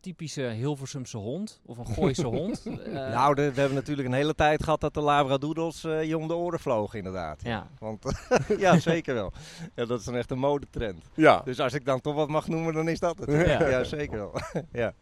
typische 0.00 0.42
Hilversumse 0.42 1.16
hond? 1.16 1.60
Of 1.64 1.78
een 1.78 1.86
Gooise 1.86 2.26
hond? 2.38 2.66
Eh, 2.66 2.92
nou, 2.92 3.34
de- 3.34 3.52
we 3.52 3.58
hebben 3.60 3.78
natuurlijk 3.78 4.08
een 4.08 4.14
hele 4.14 4.34
tijd 4.34 4.62
gehad 4.62 4.80
dat 4.80 4.94
de 4.94 5.00
Labradoodles 5.00 5.84
eh 5.84 6.04
je 6.04 6.18
om 6.18 6.28
de 6.28 6.34
oren 6.34 6.60
vlogen 6.60 6.98
inderdaad. 6.98 7.42
ja. 7.42 7.68
Want 7.78 8.04
ja, 8.58 8.78
zeker 8.78 9.14
wel. 9.14 9.32
Ja, 9.74 9.84
dat 9.84 9.98
is 9.98 10.04
dan 10.04 10.16
echt 10.16 10.30
een 10.30 10.38
modetrend. 10.38 11.04
ja. 11.14 11.40
Dus 11.44 11.60
als 11.60 11.72
ik 11.72 11.84
dan 11.84 12.00
toch 12.00 12.14
wat 12.14 12.28
mag 12.28 12.48
noemen, 12.48 12.74
dan 12.74 12.88
is 12.88 12.98
dat 12.98 13.18
het. 13.18 13.30
Ja. 13.30 13.68
Ja, 13.68 13.84
zeker 13.84 14.18
wel. 14.18 14.32
ja. 14.82 14.94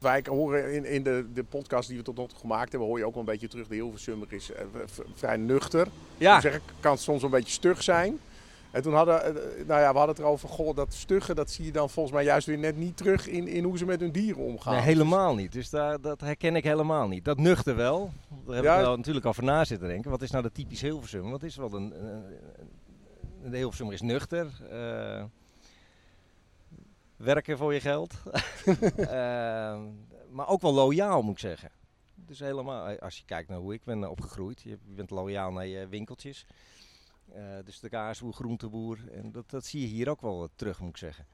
Wij 0.00 0.24
horen 0.28 0.72
in, 0.74 0.84
in 0.84 1.02
de, 1.02 1.26
de 1.34 1.44
podcast 1.44 1.88
die 1.88 1.96
we 1.98 2.02
tot 2.04 2.16
nog 2.16 2.28
toe 2.28 2.38
gemaakt 2.38 2.70
hebben, 2.70 2.88
hoor 2.88 2.98
je 2.98 3.04
ook 3.04 3.12
wel 3.14 3.22
een 3.22 3.28
beetje 3.28 3.48
terug. 3.48 3.68
De 3.68 3.74
Hilversummer 3.74 4.32
is 4.32 4.52
eh, 4.52 4.64
vrij 5.14 5.36
nuchter. 5.36 5.88
Ja, 6.16 6.40
zeg, 6.40 6.54
ik 6.54 6.62
kan 6.80 6.98
soms 6.98 7.22
een 7.22 7.30
beetje 7.30 7.52
stug 7.52 7.82
zijn. 7.82 8.18
En 8.70 8.82
toen 8.82 8.94
hadden, 8.94 9.24
eh, 9.24 9.66
nou 9.66 9.80
ja, 9.80 9.92
we 9.92 9.96
hadden 9.98 10.14
het 10.16 10.18
erover, 10.18 10.48
goh, 10.48 10.76
dat 10.76 10.94
stugge, 10.94 11.34
dat 11.34 11.50
zie 11.50 11.64
je 11.64 11.72
dan 11.72 11.90
volgens 11.90 12.14
mij 12.14 12.24
juist 12.24 12.46
weer 12.46 12.58
net 12.58 12.76
niet 12.76 12.96
terug 12.96 13.26
in, 13.28 13.48
in 13.48 13.64
hoe 13.64 13.78
ze 13.78 13.84
met 13.84 14.00
hun 14.00 14.12
dieren 14.12 14.42
omgaan. 14.42 14.74
nee, 14.74 14.82
helemaal 14.82 15.34
niet. 15.34 15.52
Dus 15.52 15.70
daar, 15.70 16.00
dat 16.00 16.20
herken 16.20 16.56
ik 16.56 16.64
helemaal 16.64 17.08
niet. 17.08 17.24
Dat 17.24 17.38
nuchter 17.38 17.76
wel. 17.76 18.12
Daar 18.46 18.54
heb 18.54 18.64
Ja. 18.64 18.74
ik 18.76 18.80
wel 18.80 18.96
natuurlijk 18.96 19.26
over 19.26 19.42
na 19.44 19.64
zitten 19.64 19.88
denken. 19.88 20.10
Wat 20.10 20.22
is 20.22 20.30
nou 20.30 20.42
de 20.42 20.52
typisch 20.52 20.80
Hilversum? 20.80 21.30
Wat 21.30 21.42
is 21.42 21.56
wel 21.56 21.72
een, 21.74 21.92
een, 22.06 22.22
een- 23.42 23.50
de 23.50 23.56
Hilversummer 23.56 23.94
is 23.94 24.00
nuchter. 24.02 24.46
eh, 24.70 25.22
werken 27.16 27.58
voor 27.58 27.74
je 27.74 27.80
geld. 27.80 28.14
Eh, 28.96 29.80
maar 30.30 30.48
ook 30.48 30.60
wel 30.60 30.72
loyaal 30.74 31.22
moet 31.22 31.32
ik 31.32 31.38
zeggen. 31.38 31.70
Dus 32.14 32.38
helemaal, 32.38 32.86
eh, 32.88 32.98
als 32.98 33.18
je 33.18 33.24
kijkt 33.24 33.48
naar 33.48 33.58
hoe 33.58 33.74
ik 33.74 33.84
ben 33.84 34.10
opgegroeid. 34.10 34.60
Je 34.62 34.78
bent 34.84 35.10
loyaal 35.10 35.52
naar 35.52 35.66
je 35.66 35.88
winkeltjes. 35.88 36.46
Eh, 37.32 37.42
dus 37.64 37.80
de 37.80 37.88
kaasboer, 37.88 38.32
groenteboer. 38.32 38.98
En 39.12 39.32
dat, 39.32 39.50
dat 39.50 39.64
zie 39.64 39.80
je 39.80 39.86
hier 39.86 40.08
ook 40.08 40.20
wel 40.20 40.42
eh, 40.42 40.48
terug 40.54 40.80
moet 40.80 40.88
ik 40.90 40.96
zeggen. 40.96 41.26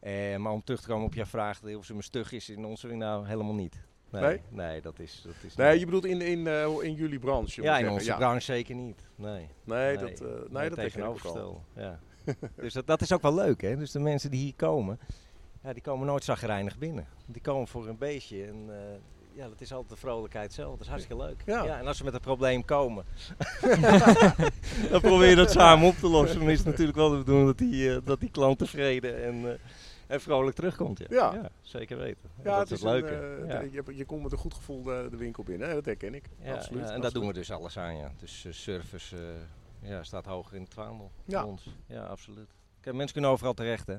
Eh, 0.00 0.36
maar 0.36 0.52
om 0.52 0.64
terug 0.64 0.80
te 0.80 0.86
komen 0.88 1.06
op 1.06 1.14
jouw 1.14 1.24
vraag, 1.24 1.60
de 1.60 1.68
Hilversum 1.68 2.02
stug 2.02 2.32
is 2.32 2.48
in 2.48 2.64
onze 2.64 2.86
nou 2.88 3.26
helemaal 3.26 3.54
niet. 3.54 3.80
Nee, 4.10 4.22
Nee? 4.22 4.40
nee? 4.50 4.80
dat 4.80 4.98
is, 4.98 5.22
dat 5.24 5.34
is 5.42 5.54
Nee, 5.56 5.70
niet. 5.70 5.78
je 5.80 5.84
bedoelt 5.84 6.04
in, 6.04 6.20
in, 6.20 6.46
eh, 6.46 6.62
in 6.80 6.94
jullie 6.94 7.18
branche. 7.18 7.62
Ja, 7.62 7.78
in 7.78 7.84
ik 7.84 7.90
onze 7.90 8.04
zeggen. 8.04 8.22
ja. 8.22 8.28
branche 8.28 8.44
zeker 8.52 8.74
niet. 8.74 9.08
Nee, 9.14 9.48
Nee, 9.64 9.96
dat, 9.96 10.20
eh 10.20 10.28
nee, 10.48 10.68
dat 10.68 10.78
tegenovergestelde. 10.78 11.58
Ja. 11.74 12.00
dus 12.62 12.72
dat, 12.72 12.86
dat 12.86 13.00
is 13.00 13.12
ook 13.12 13.22
wel 13.22 13.34
leuk, 13.34 13.60
hè? 13.60 13.76
Dus 13.76 13.90
de 13.90 13.98
mensen 13.98 14.30
die 14.30 14.40
hier 14.40 14.54
komen, 14.56 14.98
ja, 15.62 15.72
die 15.72 15.82
komen 15.82 16.06
nooit 16.06 16.24
zagrijnig 16.24 16.78
binnen. 16.78 17.06
Die 17.26 17.42
komen 17.42 17.68
voor 17.68 17.88
een 17.88 17.98
beestje 17.98 18.44
en 18.44 18.64
eh, 18.68 18.76
ja, 19.36 19.48
dat 19.48 19.60
is 19.60 19.72
altijd 19.72 19.90
de 19.90 19.96
vrolijkheid 19.96 20.52
zelf. 20.52 20.70
Dat 20.70 20.80
is 20.80 20.86
hartstikke 20.88 21.22
leuk. 21.22 21.42
Ja. 21.46 21.78
en 21.78 21.86
als 21.86 21.96
ze 21.96 22.04
met 22.04 22.14
een 22.14 22.20
probleem 22.20 22.64
komen, 22.64 23.04
dan 24.90 25.00
probeer 25.00 25.28
je 25.28 25.34
dat 25.34 25.50
samen 25.50 25.88
op 25.88 25.94
te 25.94 26.08
lossen. 26.08 26.38
Dan 26.38 26.50
is 26.50 26.58
het 26.58 26.66
natuurlijk 26.66 26.96
wel 26.96 27.10
de 27.10 27.16
bedoeling 27.16 27.46
dat 27.46 27.58
die, 27.58 27.94
eh, 27.94 28.00
dat 28.04 28.20
die 28.20 28.30
klant 28.30 28.58
tevreden 28.58 29.24
en, 29.24 29.52
eh, 29.52 29.58
en 30.06 30.20
vrolijk 30.20 30.56
terugkomt. 30.56 30.98
Ja, 30.98 31.32
Ja. 31.34 31.50
zeker 31.62 31.98
weten. 31.98 32.30
En 32.36 32.42
Ja, 32.50 32.58
dat 32.58 32.68
het 32.68 32.78
is 32.78 32.84
ja. 32.84 33.62
Je, 33.92 34.04
komt 34.04 34.22
met 34.22 34.32
een 34.32 34.38
goed 34.38 34.54
gevoel 34.54 34.82
de, 34.82 35.06
de 35.10 35.16
winkel 35.16 35.42
binnen, 35.42 35.68
hè? 35.68 35.74
dat 35.74 35.84
herken 35.84 36.14
ik. 36.14 36.24
Ja, 36.42 36.54
absoluut. 36.54 36.88
ja, 36.88 36.94
en 36.94 37.00
daar 37.00 37.12
doen 37.12 37.26
we 37.26 37.32
dus 37.32 37.50
alles 37.50 37.78
aan, 37.78 37.96
ja. 37.96 38.12
Dus 38.20 38.46
service 38.50 39.16
ja, 39.82 40.02
staat 40.02 40.26
hoger 40.26 40.56
in 40.56 40.62
het 40.62 40.74
vaandel 40.74 41.12
Ja. 41.24 41.44
ons. 41.44 41.66
Ja, 41.86 42.04
absoluut. 42.04 42.54
Kijk, 42.80 42.94
mensen 42.96 43.12
kunnen 43.12 43.30
overal 43.30 43.54
terecht, 43.54 43.86
hè. 43.86 43.96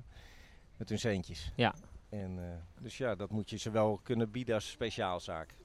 Met 0.77 0.89
hun 0.89 0.99
centjes. 0.99 1.51
Ja. 1.55 1.73
En, 2.09 2.39
eh, 2.39 2.81
dus 2.83 2.97
ja, 2.97 3.15
dat 3.15 3.29
moet 3.31 3.49
je 3.49 3.57
ze 3.57 3.71
wel 3.71 3.99
kunnen 4.03 4.31
bieden 4.31 4.55
als 4.55 4.69
speciaalzaak. 4.69 5.55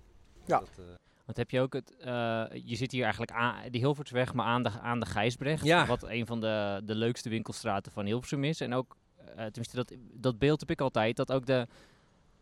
Ja. 0.46 0.58
Dat, 0.58 0.68
eh, 0.78 0.84
Want 1.24 1.36
heb 1.36 1.50
je 1.50 1.60
ook 1.60 1.72
het, 1.72 1.96
eh, 1.96 2.44
je 2.64 2.76
zit 2.76 2.92
hier 2.92 3.02
eigenlijk 3.02 3.32
aan 3.32 3.70
die 3.70 3.80
Hilvertsweg, 3.80 4.34
maar 4.34 4.46
aan 4.46 4.62
de, 4.62 4.70
aan 4.70 5.00
de 5.00 5.06
Gijsbrecht. 5.06 5.64
Ja. 5.64 5.86
Wat 5.86 6.02
een 6.02 6.26
van 6.26 6.40
de, 6.40 6.80
de 6.84 6.94
leukste 6.94 7.28
winkelstraten 7.28 7.92
van 7.92 8.04
Hilversum 8.06 8.44
is. 8.44 8.60
En 8.60 8.74
ook, 8.74 8.96
eh, 9.16 9.24
tenminste 9.34 9.76
dat, 9.76 9.92
dat 10.12 10.38
beeld 10.38 10.60
heb 10.60 10.70
ik 10.70 10.80
altijd, 10.80 11.16
dat 11.16 11.32
ook 11.32 11.46
de, 11.46 11.66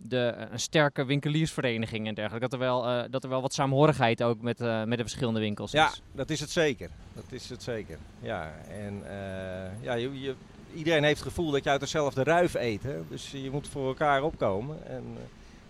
de 0.03 0.27
eh, 0.27 0.47
een 0.51 0.61
sterke 0.61 1.05
winkeliersvereniging 1.05 2.07
en 2.07 2.15
dergelijke, 2.15 2.49
dat 2.49 2.61
er 2.61 2.67
wel, 2.67 2.87
eh, 2.87 3.11
dat 3.11 3.25
er 3.25 3.31
wel 3.31 3.41
wat 3.43 3.55
saamhorigheid 3.55 4.23
ook 4.23 4.41
met, 4.41 4.61
eh, 4.61 4.85
met 4.85 4.99
de 4.99 5.05
verschillende 5.05 5.41
winkels 5.41 5.73
ja, 5.73 5.89
is. 5.89 6.03
dat 6.13 6.31
is 6.31 6.41
het 6.41 6.51
zeker. 6.51 6.91
Dat 7.15 7.25
is 7.29 7.49
het 7.49 7.63
zeker. 7.63 7.99
Ja, 8.21 8.53
en 8.69 9.03
ja, 9.81 9.95
je, 9.95 10.21
je- 10.21 10.35
iedereen 10.75 11.05
heeft 11.05 11.19
het 11.19 11.29
gevoel 11.29 11.51
dat 11.51 11.65
je 11.65 11.71
uit 11.71 11.81
dezelfde 11.81 12.23
ruif 12.23 12.55
eet. 12.55 12.83
Hè? 12.83 12.97
Dus 13.09 13.31
je 13.31 13.51
moet 13.51 13.69
voor 13.69 13.87
elkaar 13.87 14.23
opkomen 14.23 14.87
en 14.87 15.05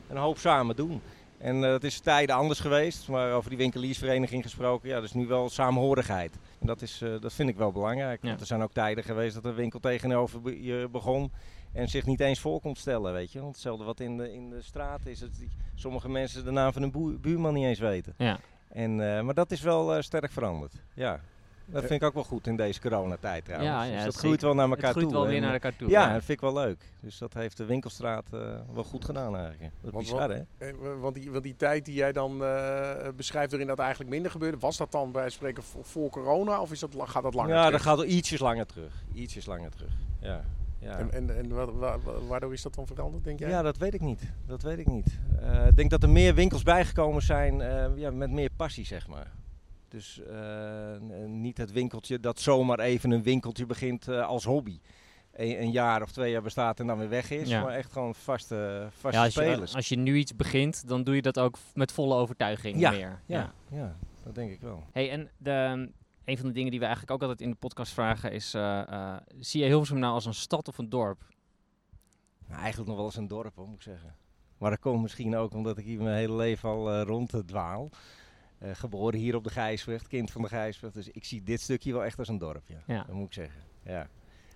een 0.09 0.17
hoop 0.17 0.39
samen 0.39 0.77
doen. 0.77 1.01
En 1.39 1.61
dat 1.61 1.85
is 1.85 1.99
tijden 2.01 2.37
anders 2.37 2.61
geweest, 2.61 3.09
maar 3.09 3.33
over 3.33 3.49
die 3.49 3.59
winkeliersvereniging 3.59 4.43
gesproken, 4.43 4.89
ja, 4.89 4.95
dat 4.95 5.05
is 5.05 5.13
nu 5.13 5.27
wel 5.27 5.49
saamhorigheid. 5.49 6.33
En 6.59 6.67
dat, 6.67 6.83
is, 6.83 7.03
dat 7.21 7.33
vind 7.33 7.49
ik 7.49 7.57
wel 7.57 7.73
belangrijk, 7.73 8.23
want 8.23 8.41
er 8.41 8.47
zijn 8.47 8.63
ook 8.63 8.73
tijden 8.73 9.05
geweest 9.05 9.35
dat 9.35 9.45
een 9.45 9.55
winkel 9.55 9.81
tegenover 9.81 10.55
je 10.63 10.89
begon 10.93 11.31
en 11.73 11.89
zich 11.89 12.07
niet 12.07 12.21
eens 12.21 12.41
voor 12.41 12.61
komt 12.61 12.79
stellen, 12.79 13.13
weet 13.13 13.33
je. 13.33 13.41
Want 13.41 13.53
hetzelfde 13.53 13.85
wat 13.85 14.01
in 14.01 14.17
de, 14.17 14.33
in 14.33 14.51
de 14.51 14.63
straat 14.63 15.07
is, 15.07 15.19
dat 15.19 15.31
sommige 15.75 16.09
mensen 16.09 16.45
de 16.45 16.51
naam 16.51 16.73
van 16.73 16.83
hun 16.83 17.21
buurman 17.21 17.55
niet 17.55 17.65
eens 17.65 17.79
weten. 17.79 18.15
Ja. 18.17 18.39
En, 18.69 18.97
maar 18.97 19.35
dat 19.35 19.51
is 19.51 19.61
wel 19.61 20.03
sterk 20.03 20.33
veranderd, 20.33 20.73
ja. 20.95 21.21
Dat 21.73 21.85
vind 21.85 22.03
ik 22.03 22.03
ook 22.03 22.15
wel 22.15 22.25
goed 22.25 22.47
in 22.47 22.57
deze 22.57 22.81
coronatijd 22.81 23.45
trouwens. 23.45 23.71
Ja, 23.73 23.83
ja, 23.83 23.95
dus 23.95 24.05
dat 24.05 24.15
groeit 24.15 24.43
wel 24.43 24.55
naar 24.55 24.69
elkaar 24.69 24.93
toe. 24.93 25.03
Het 25.03 25.11
groeit 25.11 25.13
wel 25.13 25.27
weer 25.27 25.41
naar 25.41 25.53
elkaar 25.53 25.77
toe. 25.77 25.89
Ja, 25.89 26.13
dat 26.13 26.25
vind 26.25 26.29
ik 26.29 26.41
wel 26.41 26.53
leuk. 26.53 26.85
Dus 27.01 27.19
dat 27.19 27.35
heeft 27.35 27.57
de 27.57 27.65
winkelstraat 27.65 28.27
uh, 28.35 28.41
wel 28.73 28.85
goed 28.85 29.05
gedaan 29.05 29.37
eigenlijk. 29.37 29.73
Dat 29.81 29.93
is 29.93 29.99
bizar, 29.99 30.31
hè? 30.31 30.43
Eh, 30.59 30.75
want 31.01 31.15
die, 31.15 31.31
want 31.31 31.43
die 31.43 31.57
tijd 31.57 31.85
die 31.85 31.95
jij 31.95 32.13
dan 32.13 32.43
uh, 32.43 33.09
beschrijft 33.17 33.51
waarin 33.51 33.69
dat 33.69 33.79
eigenlijk 33.79 34.11
minder 34.11 34.31
gebeurde, 34.31 34.59
was 34.59 34.77
dat 34.77 34.93
dan 34.93 35.13
bij 35.13 35.31
spreken 35.31 35.63
voor 35.83 36.11
corona 36.11 36.61
of 36.61 36.73
is 36.73 36.81
dat, 36.81 36.91
gaat 36.99 37.23
dat 37.23 37.35
langer 37.35 37.55
ja, 37.55 37.65
terug? 37.65 37.83
dat 37.83 37.99
gaat 37.99 38.07
ietsjes 38.07 38.41
langer 38.41 38.67
terug. 38.67 39.05
Ietsjes 39.15 39.47
langer 39.47 39.71
terug, 39.71 39.93
ja. 40.21 40.45
Ja. 40.81 40.99
En, 40.99 41.13
en, 41.13 41.37
en 41.37 41.55
waardoor 42.29 42.53
is 42.53 42.63
dat 42.63 42.75
dan 42.75 42.87
veranderd, 42.87 43.25
denk 43.25 43.39
jij? 43.39 43.49
Ja, 43.49 43.63
dat 43.63 43.77
weet 43.77 43.95
ik 43.95 44.01
niet. 44.01 44.33
Dat 44.47 44.63
weet 44.63 44.79
ik 44.79 44.87
niet. 44.87 45.19
Uh, 45.43 45.67
ik 45.67 45.77
denk 45.77 45.91
dat 45.91 46.03
er 46.03 46.11
meer 46.11 46.35
winkels 46.35 46.63
bijgekomen 46.63 47.23
zijn 47.23 47.61
uh, 47.61 47.87
ja, 47.97 48.11
met 48.11 48.31
meer 48.31 48.51
passie, 48.57 48.87
zeg 48.87 49.09
maar. 49.09 49.33
Dus 49.89 50.21
uh, 50.31 51.27
niet 51.27 51.59
het 51.59 51.73
winkeltje 51.73 52.21
dat 52.21 52.41
zomaar 52.41 52.79
even 52.79 53.11
een 53.11 53.23
winkeltje 53.23 53.67
begint 53.67 54.09
uh, 54.09 54.27
als 54.27 54.45
hobby. 54.45 54.81
Een, 55.33 55.63
een, 55.63 55.71
jaar 55.71 56.03
of 56.03 56.13
twee 56.13 56.31
jaar 56.31 56.43
bestaat 56.43 56.81
en 56.81 56.87
dan 56.87 56.99
weer 56.99 57.09
weg 57.09 57.31
is. 57.31 57.49
Ja. 57.49 57.63
Maar 57.63 57.73
echt 57.73 57.93
gewoon 57.93 58.15
vaste, 58.15 58.89
vaste 58.91 59.19
ja, 59.19 59.25
als 59.25 59.33
spelers. 59.33 59.71
Je, 59.71 59.77
als 59.77 59.89
je 59.89 59.97
nu 59.97 60.17
iets 60.17 60.37
begint, 60.37 60.89
dan 60.89 61.05
doe 61.05 61.15
je 61.15 61.23
dat 61.23 61.39
ook 61.39 61.59
met 61.75 61.93
volle 61.93 62.15
overtuiging 62.15 62.81
ja. 62.81 62.91
meer. 62.91 63.21
Ja, 63.27 63.53
ja. 63.71 63.97
dat 64.25 64.35
denk 64.35 64.51
ik 64.51 64.61
wel. 64.61 64.85
Hey, 64.93 65.11
en 65.11 65.31
de, 65.39 65.89
een 66.31 66.39
van 66.39 66.47
de 66.47 66.53
dingen 66.53 66.71
die 66.71 66.81
we 66.81 66.87
eigenlijk 66.87 67.15
ook 67.15 67.21
altijd 67.23 67.41
in 67.41 67.51
de 67.51 67.57
podcast 67.57 67.93
vragen 67.93 68.33
is... 68.33 68.55
Uh, 68.55 69.17
zie 69.39 69.61
je 69.61 69.67
Hilversum 69.67 69.99
nou 69.99 70.15
als 70.15 70.27
een 70.27 70.35
stad 70.35 70.69
of 70.69 70.79
een 70.79 70.89
dorp? 70.89 71.29
Nou, 72.47 72.61
eigenlijk 72.61 72.89
nog 72.89 72.97
wel 72.97 73.07
eens 73.07 73.17
een 73.17 73.29
dorp, 73.29 73.55
hoor, 73.55 73.67
moet 73.67 73.77
ik 73.77 73.83
zeggen. 73.83 74.15
Maar 74.59 74.71
dat 74.71 74.79
komt 74.79 75.03
misschien 75.03 75.37
ook 75.37 75.55
omdat 75.55 75.79
ik 75.79 75.85
hier 75.85 76.03
mijn 76.03 76.17
hele 76.17 76.35
leven 76.35 76.69
al 76.69 77.03
rond 77.03 77.43
dwaal. 77.47 77.91
Uh, 78.63 78.71
geboren 78.75 79.19
hier 79.19 79.37
op 79.37 79.45
de 79.45 79.51
Gijsweg, 79.51 80.07
kind 80.07 80.31
van 80.31 80.43
de 80.43 80.49
Gijsweg. 80.49 80.93
Dus 80.93 81.09
ik 81.09 81.25
zie 81.25 81.43
dit 81.43 81.61
stukje 81.61 81.93
wel 81.93 82.05
echt 82.05 82.19
als 82.19 82.29
een 82.29 82.39
dorp, 82.39 82.69
ja. 82.69 82.83
ja. 82.87 83.05
Dat 83.05 83.15
moet 83.15 83.27
ik 83.27 83.33
zeggen. 83.33 83.61
Ja. 83.85 84.09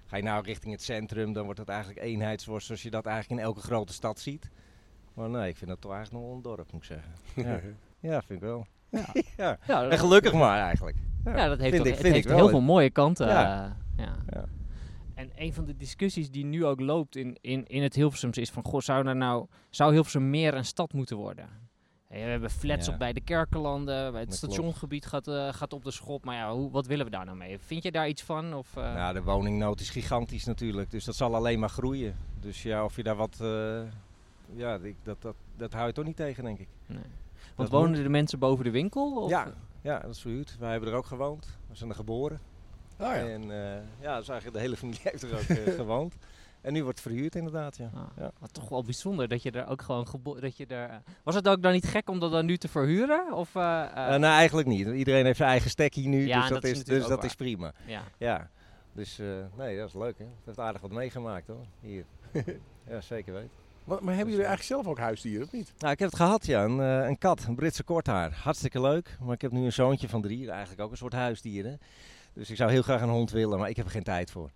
Ga 0.06 0.16
je 0.16 0.22
nou 0.22 0.44
richting 0.44 0.72
het 0.72 0.82
centrum, 0.82 1.32
dan 1.32 1.44
wordt 1.44 1.58
het 1.58 1.68
eigenlijk 1.68 2.00
eenheidsworst 2.00 2.66
zoals 2.66 2.82
je 2.82 2.90
dat 2.90 3.06
eigenlijk 3.06 3.40
in 3.40 3.46
elke 3.46 3.60
grote 3.60 3.92
stad 3.92 4.18
ziet. 4.18 4.50
Maar 5.14 5.30
nee, 5.30 5.48
ik 5.48 5.56
vind 5.56 5.70
dat 5.70 5.80
toch 5.80 5.92
eigenlijk 5.92 6.22
nog 6.22 6.30
wel 6.30 6.36
een 6.36 6.56
dorp, 6.56 6.72
moet 6.72 6.82
ik 6.82 6.86
zeggen. 6.86 7.12
Ja, 7.34 7.60
ja 8.10 8.22
vind 8.22 8.42
ik 8.42 8.46
wel. 8.48 8.66
Ja. 8.88 9.06
ja. 9.36 9.58
ja 9.66 9.88
en 9.88 9.98
gelukkig 9.98 10.32
maar 10.32 10.60
eigenlijk. 10.60 10.96
Ja, 11.24 11.48
dat 11.48 11.58
heeft, 11.58 11.76
toch, 11.76 11.86
ik, 11.86 11.94
het 11.94 12.06
heeft 12.06 12.28
heel 12.28 12.48
veel 12.48 12.60
mooie 12.60 12.90
kanten. 12.90 13.26
Ja. 13.26 13.76
Uh, 13.98 14.04
ja. 14.30 14.44
En 15.14 15.30
een 15.36 15.52
van 15.52 15.64
de 15.64 15.76
discussies 15.76 16.30
die 16.30 16.44
nu 16.44 16.64
ook 16.64 16.80
loopt 16.80 17.16
in, 17.16 17.36
in, 17.40 17.66
in 17.66 17.82
het 17.82 17.94
Hilversums 17.94 18.38
is 18.38 18.50
van... 18.50 18.64
Goh, 18.64 18.80
zou, 18.80 19.06
er 19.06 19.16
nou, 19.16 19.46
zou 19.70 19.92
Hilversum 19.92 20.30
meer 20.30 20.54
een 20.54 20.64
stad 20.64 20.92
moeten 20.92 21.16
worden? 21.16 21.48
we 22.08 22.30
hebben 22.30 22.50
flats 22.50 22.88
op 22.88 22.98
bij 22.98 23.12
de 23.12 23.20
kerkenlanden. 23.20 24.12
Bij 24.12 24.20
het 24.20 24.28
dat 24.28 24.38
stationgebied 24.38 25.06
gaat, 25.06 25.28
uh, 25.28 25.52
gaat 25.52 25.72
op 25.72 25.84
de 25.84 25.90
schop. 25.90 26.24
Maar 26.24 26.36
ja, 26.36 26.52
hoe, 26.52 26.70
wat 26.70 26.86
willen 26.86 27.04
we 27.04 27.10
daar 27.10 27.24
nou 27.24 27.36
mee? 27.36 27.58
Vind 27.58 27.82
je 27.82 27.90
daar 27.90 28.08
iets 28.08 28.22
van? 28.22 28.54
Of, 28.54 28.76
uh... 28.76 28.84
Ja, 28.84 29.12
de 29.12 29.22
woningnood 29.22 29.80
is 29.80 29.90
gigantisch 29.90 30.44
natuurlijk. 30.44 30.90
Dus 30.90 31.04
dat 31.04 31.14
zal 31.14 31.34
alleen 31.34 31.58
maar 31.58 31.68
groeien. 31.68 32.16
Dus 32.40 32.62
ja, 32.62 32.84
of 32.84 32.96
je 32.96 33.02
daar 33.02 33.16
wat... 33.16 33.38
Uh, 33.42 33.80
ja, 34.56 34.78
dat, 35.02 35.22
dat, 35.22 35.34
dat 35.56 35.72
hou 35.72 35.86
je 35.86 35.92
toch 35.92 36.04
niet 36.04 36.16
tegen, 36.16 36.44
denk 36.44 36.58
ik. 36.58 36.68
Nee. 36.86 36.98
Want 37.54 37.68
wonen 37.68 37.90
moet... 37.90 38.02
de 38.02 38.08
mensen 38.08 38.38
boven 38.38 38.64
de 38.64 38.70
winkel? 38.70 39.22
Of? 39.22 39.30
Ja, 39.30 39.52
ja, 39.84 39.98
dat 39.98 40.10
is 40.10 40.20
verhuurd. 40.20 40.56
Wij 40.58 40.70
hebben 40.70 40.88
er 40.88 40.96
ook 40.96 41.06
gewoond. 41.06 41.58
We 41.68 41.76
zijn 41.76 41.90
er 41.90 41.96
geboren. 41.96 42.40
Oh, 42.98 43.06
ja. 43.06 43.14
En 43.14 43.42
ja, 44.00 44.18
dus 44.18 44.28
eigenlijk 44.28 44.52
de 44.52 44.58
hele 44.58 44.76
familie 44.76 45.00
heeft 45.10 45.22
er 45.22 45.34
ook 45.34 45.74
gewoond. 45.84 46.14
En 46.60 46.72
nu 46.72 46.84
wordt 46.84 47.00
verhuurd 47.00 47.34
inderdaad, 47.34 47.76
ja. 47.76 47.90
Ah, 47.94 48.06
ja. 48.16 48.32
Maar 48.38 48.48
toch 48.48 48.68
wel 48.68 48.82
bijzonder 48.82 49.28
dat 49.28 49.42
je 49.42 49.50
er 49.50 49.68
ook 49.68 49.82
gewoon 49.82 50.06
dat 50.40 50.56
je 50.56 50.66
er. 50.66 51.02
Was 51.22 51.34
het 51.34 51.48
ook 51.48 51.62
dan 51.62 51.72
niet 51.72 51.86
gek 51.86 52.10
om 52.10 52.18
dat 52.18 52.30
dan 52.30 52.46
nu 52.46 52.56
te 52.56 52.68
verhuren? 52.68 53.32
Of, 53.32 53.54
uh, 53.54 53.62
uh, 53.62 53.94
nou, 53.94 54.24
eigenlijk 54.24 54.68
niet. 54.68 54.86
Iedereen 54.86 55.24
heeft 55.24 55.36
zijn 55.36 55.48
eigen 55.48 55.70
stekkie 55.70 56.08
nu, 56.08 56.26
ja, 56.26 56.40
dus 56.40 56.48
dat, 56.48 56.64
is, 56.64 56.84
dus 56.84 57.06
dat 57.06 57.24
is 57.24 57.34
prima. 57.34 57.72
Ja. 57.86 58.02
ja. 58.18 58.50
Dus 58.92 59.18
nee, 59.56 59.78
dat 59.78 59.88
is 59.88 59.94
leuk 59.94 60.18
hè. 60.18 60.24
Dat 60.24 60.44
heeft 60.44 60.58
aardig 60.58 60.80
wat 60.80 60.90
meegemaakt 60.90 61.46
hoor, 61.46 61.66
hier. 61.80 62.04
ja, 62.88 63.00
zeker 63.00 63.32
weten. 63.32 63.63
Maar, 63.84 64.04
maar 64.04 64.14
hebben 64.14 64.34
jullie 64.34 64.46
eigenlijk 64.46 64.62
zelf 64.62 64.86
ook 64.86 64.98
huisdieren 64.98 65.46
of 65.46 65.52
niet? 65.52 65.72
Nou, 65.78 65.92
ik 65.92 65.98
heb 65.98 66.08
het 66.08 66.18
gehad 66.18 66.46
ja, 66.46 66.64
een, 66.64 66.78
een 66.78 67.18
kat, 67.18 67.44
een 67.44 67.54
Britse 67.54 67.84
korthaar. 67.84 68.32
Hartstikke 68.32 68.80
leuk, 68.80 69.16
maar 69.20 69.34
ik 69.34 69.40
heb 69.40 69.52
nu 69.52 69.64
een 69.64 69.72
zoontje 69.72 70.08
van 70.08 70.22
drie, 70.22 70.50
eigenlijk 70.50 70.80
ook 70.80 70.90
een 70.90 70.96
soort 70.96 71.12
huisdieren. 71.12 71.78
Dus 72.32 72.50
ik 72.50 72.56
zou 72.56 72.70
heel 72.70 72.82
graag 72.82 73.00
een 73.00 73.08
hond 73.08 73.30
willen, 73.30 73.58
maar 73.58 73.68
ik 73.68 73.76
heb 73.76 73.84
er 73.84 73.90
geen 73.90 74.02
tijd 74.02 74.30
voor. 74.30 74.50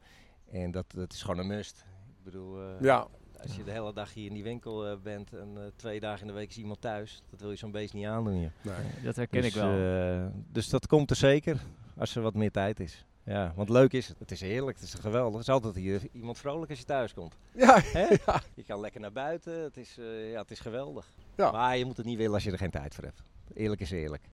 En 0.50 0.70
dat, 0.70 0.84
dat 0.94 1.12
is 1.12 1.22
gewoon 1.22 1.38
een 1.38 1.46
must 1.46 1.84
bedoel, 2.30 2.60
uh, 2.60 2.80
ja. 2.80 3.06
als 3.42 3.56
je 3.56 3.64
de 3.64 3.70
hele 3.70 3.92
dag 3.92 4.14
hier 4.14 4.26
in 4.26 4.34
die 4.34 4.42
winkel 4.42 4.90
uh, 4.90 4.96
bent 5.02 5.32
en 5.32 5.54
uh, 5.54 5.62
twee 5.76 6.00
dagen 6.00 6.20
in 6.20 6.26
de 6.26 6.32
week 6.32 6.48
is 6.48 6.58
iemand 6.58 6.80
thuis, 6.80 7.22
dat 7.30 7.40
wil 7.40 7.50
je 7.50 7.56
zo'n 7.56 7.70
beest 7.70 7.94
niet 7.94 8.06
aandoen 8.06 8.32
hier. 8.32 8.52
Nee. 8.62 8.74
Dat 9.04 9.16
herken 9.16 9.42
dus, 9.42 9.54
ik 9.54 9.60
wel. 9.60 10.32
dus 10.52 10.68
dat 10.68 10.86
komt 10.86 11.10
er 11.10 11.16
zeker 11.16 11.60
als 11.96 12.16
er 12.16 12.22
wat 12.22 12.34
meer 12.34 12.50
tijd 12.50 12.80
is. 12.80 13.04
Ja, 13.28 13.52
want 13.54 13.68
leuk 13.68 13.92
is 13.92 14.08
het. 14.08 14.18
Het 14.18 14.30
is 14.30 14.40
heerlijk, 14.40 14.78
het 14.78 14.86
is 14.86 14.94
geweldig. 14.94 15.32
Het 15.32 15.48
is 15.48 15.54
altijd 15.54 15.74
hier 15.74 16.00
iemand 16.12 16.38
vrolijk 16.38 16.70
als 16.70 16.78
je 16.78 16.84
thuis 16.84 17.14
komt. 17.14 17.36
Ja, 17.54 17.82
ja. 18.26 18.42
Je 18.54 18.64
kan 18.66 18.80
lekker 18.80 19.00
naar 19.00 19.12
buiten, 19.12 19.62
het 19.62 19.76
is, 19.76 19.94
ja, 20.32 20.40
het 20.40 20.50
is 20.50 20.60
geweldig. 20.60 21.12
Ja. 21.36 21.50
Maar 21.50 21.76
je 21.76 21.84
moet 21.84 21.96
het 21.96 22.06
niet 22.06 22.16
willen 22.16 22.34
als 22.34 22.44
je 22.44 22.52
er 22.52 22.58
geen 22.58 22.70
tijd 22.70 22.94
voor 22.94 23.04
hebt. 23.04 23.22
Eerlijk 23.54 23.80
is 23.80 23.90
eerlijk. 23.90 24.28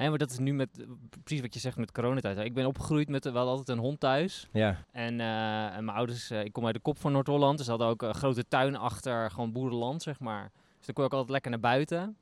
Hè, 0.00 0.08
maar 0.08 0.18
dat 0.18 0.30
is 0.30 0.38
nu 0.38 0.52
met, 0.52 0.86
precies 1.24 1.40
wat 1.40 1.54
je 1.54 1.60
zegt 1.60 1.76
met 1.76 1.92
coronatijd. 1.92 2.38
Ik 2.38 2.54
ben 2.54 2.66
opgegroeid 2.66 3.08
met 3.08 3.24
wel 3.24 3.48
altijd 3.48 3.68
een 3.68 3.78
hond 3.78 4.00
thuis. 4.00 4.48
Ja. 4.52 4.84
En, 4.92 5.18
uh, 5.18 5.76
en 5.76 5.84
mijn 5.84 5.96
ouders, 5.96 6.30
uh, 6.30 6.44
ik 6.44 6.52
kom 6.52 6.66
uit 6.66 6.74
de 6.74 6.80
kop 6.80 6.98
van 6.98 7.12
Noord-Holland. 7.12 7.56
Dus 7.56 7.64
ze 7.64 7.70
hadden 7.70 7.88
ook 7.88 8.02
een 8.02 8.14
grote 8.14 8.48
tuin 8.48 8.76
achter, 8.76 9.30
gewoon 9.30 9.52
boerenland, 9.52 10.02
zeg 10.02 10.20
maar. 10.20 10.50
Dus 10.76 10.86
dan 10.86 10.94
kon 10.94 11.04
ik 11.04 11.12
altijd 11.12 11.30
lekker 11.30 11.50
naar 11.50 11.60
buiten. 11.60 12.16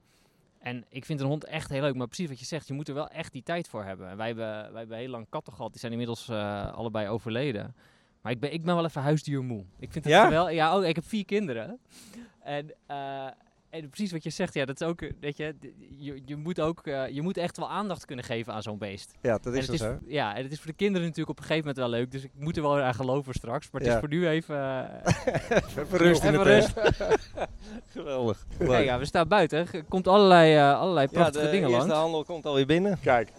En 0.59 0.85
ik 0.89 1.05
vind 1.05 1.21
een 1.21 1.27
hond 1.27 1.45
echt 1.45 1.71
heel 1.71 1.81
leuk. 1.81 1.95
Maar 1.95 2.07
precies 2.07 2.29
wat 2.29 2.39
je 2.39 2.45
zegt, 2.45 2.69
je 2.69 2.75
moet 2.75 2.89
er 2.89 2.95
wel 2.95 3.09
echt 3.09 3.33
die 3.33 3.43
tijd 3.43 3.69
voor 3.69 3.85
hebben. 3.85 4.17
wij 4.17 4.27
hebben, 4.27 4.47
wij 4.47 4.79
hebben 4.79 4.99
heel 4.99 5.09
lang 5.09 5.27
katten 5.29 5.53
gehad. 5.53 5.71
Die 5.71 5.81
zijn 5.81 5.93
inmiddels 5.93 6.29
uh, 6.29 6.73
allebei 6.73 7.09
overleden. 7.09 7.75
Maar 8.21 8.33
ik 8.33 8.41
ben, 8.41 8.53
ik 8.53 8.65
ben 8.65 8.75
wel 8.75 8.85
even 8.85 9.03
huisdiermoe. 9.03 9.65
Ik 9.79 9.93
vind 9.93 10.05
het 10.05 10.13
ja? 10.13 10.31
wel... 10.31 10.51
Ja, 10.51 10.77
oh, 10.77 10.85
ik 10.85 10.95
heb 10.95 11.05
vier 11.05 11.25
kinderen. 11.25 11.79
En... 12.41 12.71
En 13.71 13.89
precies 13.89 14.13
wat 14.13 14.23
je 14.23 14.31
zegt, 14.31 14.55
ja, 14.55 14.65
dat 14.65 14.81
is 14.81 14.87
ook, 14.87 15.01
weet 15.21 15.37
je, 15.37 15.55
je, 15.99 16.23
je 16.25 16.37
moet 16.37 16.61
ook, 16.61 16.87
uh, 16.87 17.09
je 17.09 17.23
moet 17.23 17.37
echt 17.37 17.57
wel 17.57 17.71
aandacht 17.71 18.05
kunnen 18.05 18.25
geven 18.25 18.53
aan 18.53 18.63
zo'n 18.63 18.79
beest. 18.79 19.15
Ja, 19.23 19.39
dat 19.39 19.55
is 19.55 19.67
het 19.67 19.79
zo. 19.79 19.99
Ja, 20.07 20.37
en 20.37 20.43
het 20.43 20.53
is 20.53 20.59
voor 20.59 20.71
de 20.71 20.77
kinderen 20.77 21.07
natuurlijk 21.07 21.39
op 21.39 21.39
een 21.39 21.49
gegeven 21.49 21.69
moment 21.69 21.91
wel 21.91 22.01
leuk, 22.01 22.11
dus 22.11 22.25
ik 22.25 22.31
moet 22.35 22.57
er 22.57 22.63
wel 22.63 22.81
aan 22.81 22.95
geloven 22.95 23.35
straks. 23.35 23.71
Maar 23.71 23.81
het 23.81 23.91
ja. 23.91 23.97
is 23.97 24.01
voor 24.01 24.09
nu 24.09 24.29
even... 24.29 24.57
Uh, 25.29 25.57
even 25.61 25.99
rust 25.99 26.23
in 26.23 26.33
even 26.33 26.45
rust. 26.45 26.73
Geweldig. 27.97 28.47
Ja, 28.59 28.99
we 28.99 29.05
staan 29.05 29.29
buiten. 29.29 29.59
Er 29.59 29.85
komt 29.85 30.09
allerlei, 30.09 30.57
uh, 30.57 30.81
allerlei 30.81 31.09
prachtige 31.09 31.45
ja, 31.45 31.51
dingen 31.51 31.71
langs. 31.71 31.87
de 31.87 31.93
handel 31.93 32.25
komt 32.25 32.47
alweer 32.47 32.67
binnen. 32.67 33.01
Kijk. 33.01 33.33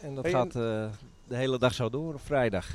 En 0.00 0.14
dat 0.14 0.24
hey, 0.24 0.32
gaat 0.32 0.52
de 0.52 0.90
hele 1.36 1.58
dag 1.58 1.74
zo 1.74 1.90
door 1.90 2.14
op 2.14 2.20
vrijdag. 2.20 2.66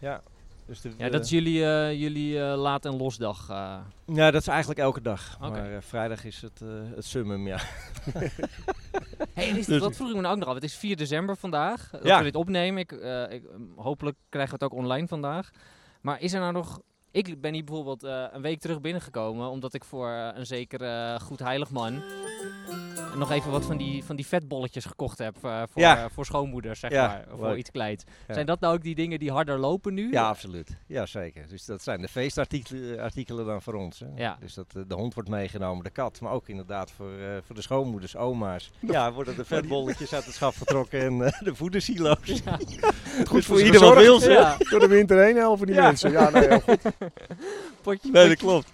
Ja. 0.00 0.22
Dus 0.70 0.80
de, 0.80 0.90
ja, 0.96 1.08
dat 1.08 1.24
is 1.24 1.30
jullie, 1.30 1.60
uh, 1.60 2.00
jullie 2.00 2.34
uh, 2.34 2.54
laat- 2.56 2.84
en 2.84 2.96
losdag? 2.96 3.50
Uh. 3.50 3.76
Ja, 4.06 4.30
dat 4.30 4.40
is 4.40 4.46
eigenlijk 4.46 4.80
elke 4.80 5.00
dag. 5.00 5.36
Okay. 5.40 5.70
Maar 5.70 5.82
vrijdag 5.82 6.24
is 6.24 6.42
het, 6.42 6.60
het 6.94 7.04
summum, 7.04 7.46
ja. 7.46 7.58
hey, 9.34 9.48
is 9.48 9.66
dus 9.66 9.80
dat 9.80 9.96
vroeg 9.96 10.08
ik 10.08 10.14
me 10.14 10.20
nou 10.20 10.34
ook 10.34 10.40
nog 10.40 10.48
af. 10.48 10.54
Het 10.54 10.64
is 10.64 10.76
4 10.76 10.96
december 10.96 11.36
vandaag, 11.36 11.90
dat 11.90 12.02
ja. 12.02 12.18
we 12.18 12.24
dit 12.24 12.34
opnemen. 12.34 12.80
Ik, 12.80 12.92
ik, 13.30 13.42
hopelijk 13.76 14.16
krijgen 14.28 14.58
we 14.58 14.64
het 14.64 14.72
ook 14.72 14.78
online 14.78 15.06
vandaag. 15.06 15.50
Maar 16.00 16.20
is 16.20 16.32
er 16.32 16.40
nou 16.40 16.52
nog... 16.52 16.80
Ik 17.10 17.40
ben 17.40 17.52
hier 17.52 17.64
bijvoorbeeld 17.64 18.02
een 18.32 18.42
week 18.42 18.60
terug 18.60 18.80
binnengekomen, 18.80 19.48
omdat 19.48 19.74
ik 19.74 19.84
voor 19.84 20.08
een 20.08 20.46
zekere 20.46 21.20
goed 21.20 21.38
heilig 21.38 21.70
man 21.70 22.02
nog 23.16 23.30
even 23.30 23.50
wat 23.50 23.64
van 23.64 23.76
die, 23.76 24.04
van 24.04 24.16
die 24.16 24.26
vetbolletjes 24.26 24.84
gekocht 24.84 25.18
heb 25.18 25.36
uh, 25.44 25.62
voor, 25.70 25.82
ja. 25.82 26.04
uh, 26.04 26.10
voor 26.12 26.24
schoonmoeders, 26.24 26.80
zeg 26.80 26.90
ja, 26.90 27.06
maar, 27.06 27.38
voor 27.38 27.56
iets 27.56 27.70
kleins. 27.70 28.04
Ja. 28.28 28.34
Zijn 28.34 28.46
dat 28.46 28.60
nou 28.60 28.74
ook 28.74 28.82
die 28.82 28.94
dingen 28.94 29.18
die 29.18 29.30
harder 29.30 29.58
lopen 29.58 29.94
nu? 29.94 30.10
Ja, 30.10 30.28
absoluut. 30.28 30.76
Ja, 30.86 31.06
zeker. 31.06 31.48
Dus 31.48 31.64
dat 31.64 31.82
zijn 31.82 32.00
de 32.00 32.08
feestartikelen 32.08 33.00
artikelen 33.00 33.46
dan 33.46 33.62
voor 33.62 33.74
ons. 33.74 33.98
Hè. 33.98 34.06
Ja. 34.22 34.36
Dus 34.40 34.54
dat 34.54 34.72
de 34.86 34.94
hond 34.94 35.14
wordt 35.14 35.28
meegenomen, 35.28 35.84
de 35.84 35.90
kat, 35.90 36.20
maar 36.20 36.32
ook 36.32 36.48
inderdaad 36.48 36.90
voor, 36.90 37.12
voor 37.46 37.54
de 37.54 37.62
schoonmoeders, 37.62 38.16
oma's. 38.16 38.70
Ja, 38.90 39.12
worden 39.12 39.36
de 39.36 39.44
vetbolletjes 39.44 40.14
uit 40.14 40.24
het 40.24 40.34
schap 40.34 40.54
getrokken 40.56 41.00
en 41.00 41.18
de 41.18 41.54
voedersilo's. 41.54 42.18
Ja. 42.24 42.58
goed 43.26 43.30
dus 43.30 43.46
voor 43.46 43.62
ieder 43.62 43.80
wat 43.80 43.96
wil 43.96 44.20
ze. 44.20 44.54
Door 44.70 44.80
de 44.80 44.88
winter 44.88 45.24
heen 45.24 45.36
helpen 45.36 45.66
die 45.66 45.74
mensen. 45.76 46.10
Ja, 46.10 46.30
nou, 46.30 46.48
heel 46.48 46.60
goed. 46.60 46.80
Potje, 47.82 48.10
nee, 48.10 48.28
dat 48.28 48.38
klopt. 48.38 48.72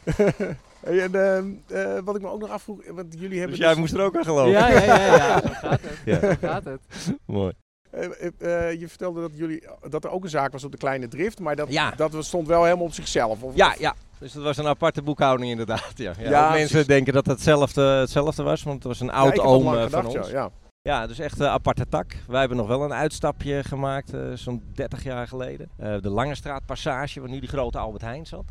Hey, 0.87 1.02
en 1.02 1.59
uh, 1.73 1.95
uh, 1.97 1.99
wat 2.05 2.16
ik 2.16 2.23
me 2.23 2.28
ook 2.28 2.40
nog 2.40 2.50
afvroeg, 2.50 2.81
want 2.90 3.14
jullie 3.19 3.38
hebben... 3.38 3.57
Dus 3.57 3.59
jij 3.59 3.69
dus 3.69 3.78
moest 3.78 3.95
er 3.95 4.00
ook 4.00 4.16
aan 4.16 4.25
geloven? 4.25 4.50
Ja, 4.50 4.69
ja, 4.71 4.85
ja, 4.85 5.16
ja. 5.16 5.40
zo 5.47 5.49
gaat 5.52 5.81
het. 5.83 5.99
Ja. 6.05 6.21
Zo 6.21 6.35
gaat 6.40 6.64
het. 6.64 6.81
Mooi. 7.26 7.52
Uh, 7.93 8.81
je 8.81 8.88
vertelde 8.88 9.21
dat, 9.21 9.31
jullie, 9.35 9.64
dat 9.88 10.05
er 10.05 10.11
ook 10.11 10.25
een 10.25 10.31
zaak 10.31 10.52
was 10.52 10.64
op 10.64 10.73
de 10.73 10.78
Kleine 10.78 11.09
Drift, 11.09 11.40
maar 11.40 11.57
dat, 11.57 11.73
ja. 11.73 11.90
dat 11.90 12.25
stond 12.25 12.47
wel 12.47 12.64
helemaal 12.64 12.85
op 12.85 12.93
zichzelf. 12.93 13.43
Of, 13.43 13.57
ja, 13.57 13.75
ja, 13.78 13.95
Dus 14.19 14.33
dat 14.33 14.43
was 14.43 14.57
een 14.57 14.66
aparte 14.66 15.02
boekhouding 15.02 15.50
inderdaad. 15.50 15.93
Ja. 15.95 16.12
Ja, 16.19 16.50
mensen 16.50 16.69
precies. 16.69 16.87
denken 16.87 17.12
dat 17.12 17.26
het 17.26 17.35
hetzelfde, 17.35 17.83
hetzelfde 17.83 18.43
was, 18.43 18.62
want 18.62 18.76
het 18.76 18.85
was 18.85 19.00
een 19.00 19.11
oud 19.11 19.37
dat 19.37 19.45
oom 19.45 19.66
eh, 19.66 19.73
van 19.73 19.83
gedacht, 19.83 20.16
ons. 20.16 20.31
ja, 20.31 20.33
ja. 20.33 20.50
Ja, 20.87 21.07
dus 21.07 21.19
echt 21.19 21.40
een 21.40 21.47
aparte 21.47 21.88
tak. 21.88 22.16
Wij 22.26 22.40
hebben 22.40 22.57
nog 22.57 22.66
wel 22.66 22.83
een 22.83 22.93
uitstapje 22.93 23.64
gemaakt, 23.64 24.14
eh, 24.14 24.21
zo'n 24.35 24.62
30 24.75 25.02
jaar 25.02 25.28
geleden. 25.28 25.69
Eh, 25.76 26.00
de 26.00 26.11
Lange 26.11 26.35
Straatpassage, 26.35 27.21
waar 27.21 27.28
nu 27.28 27.40
die 27.40 27.49
grote 27.49 27.78
Albert 27.78 28.02
Heijn 28.02 28.26
zat. 28.26 28.45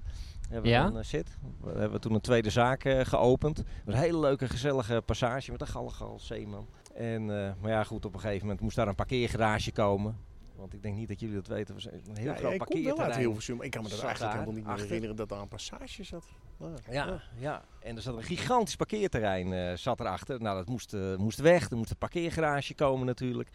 Hebben 0.55 0.71
Ja? 0.71 0.85
we 0.85 0.91
dan, 0.91 1.00
eh, 1.01 1.05
zit. 1.07 1.38
We 1.62 1.79
hebben 1.79 2.01
toen 2.01 2.13
een 2.13 2.21
tweede 2.21 2.50
zaak 2.50 2.83
eh, 2.83 3.00
geopend. 3.05 3.63
Was 3.85 3.95
een 3.95 4.01
hele 4.01 4.19
leuke, 4.19 4.47
gezellige 4.50 5.01
passage 5.05 5.51
met 5.51 5.62
een 5.62 5.67
galgal 5.67 6.19
zeeman. 6.19 6.67
En, 6.93 7.21
eh, 7.45 7.51
maar 7.62 7.71
ja, 7.71 7.83
goed, 7.83 8.05
op 8.05 8.13
een 8.13 8.19
gegeven 8.19 8.41
moment 8.41 8.62
moest 8.62 8.75
daar 8.75 8.88
een 8.88 8.95
parkeergarage 8.95 9.71
komen. 9.71 10.17
Want 10.55 10.74
ik 10.74 10.81
denk 10.83 10.95
niet 10.95 11.07
dat 11.07 11.19
jullie 11.19 11.35
dat 11.35 11.47
weten. 11.47 11.75
Het 11.75 11.83
was 11.83 11.93
een 11.93 12.15
heel 12.17 12.25
Ja, 12.31 12.35
groot 12.35 12.53
ik 12.53 12.59
kom 12.59 12.67
wel 12.67 12.77
uit 12.85 12.85
parkeerterrein. 12.88 13.19
Hilversum. 13.19 13.62
Ik 13.62 13.71
kan 13.71 13.83
me 13.83 13.89
dat 13.89 14.00
eigenlijk 14.00 14.19
daar 14.19 14.31
helemaal 14.31 14.53
niet 14.55 14.63
meer 14.63 14.71
achter. 14.74 14.85
herinneren 14.88 15.15
dat 15.15 15.29
daar 15.29 15.39
een 15.41 15.47
passage 15.47 16.03
zat. 16.03 16.25
Ah, 16.59 16.67
Ja, 16.91 17.21
ja, 17.38 17.63
en 17.79 17.95
er 17.95 18.01
zat 18.01 18.15
een 18.17 18.24
gigantisch 18.24 18.75
parkeerterrein 18.75 19.53
eh, 19.53 19.75
zat 19.77 20.00
erachter. 20.00 20.41
Nou, 20.41 20.57
dat 20.57 20.67
moest, 20.67 20.93
eh, 20.93 21.15
moest 21.15 21.39
weg. 21.39 21.69
Er 21.69 21.77
moest 21.77 21.89
een 21.89 21.97
parkeergarage 21.97 22.74
komen 22.75 23.05
natuurlijk. 23.05 23.50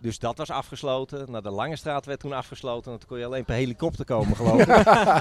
Dus 0.00 0.18
dat 0.18 0.38
was 0.38 0.50
afgesloten. 0.50 1.30
Nou, 1.30 1.42
de 1.42 1.50
Lange 1.50 1.76
Straat 1.76 2.06
werd 2.06 2.20
toen 2.20 2.32
afgesloten. 2.32 2.92
En 2.92 2.98
toen 2.98 3.08
kon 3.08 3.18
je 3.18 3.24
alleen 3.24 3.44
per 3.44 3.54
helikopter 3.54 4.04
komen, 4.04 4.36
geloof 4.36 4.60
ik. 4.60 4.66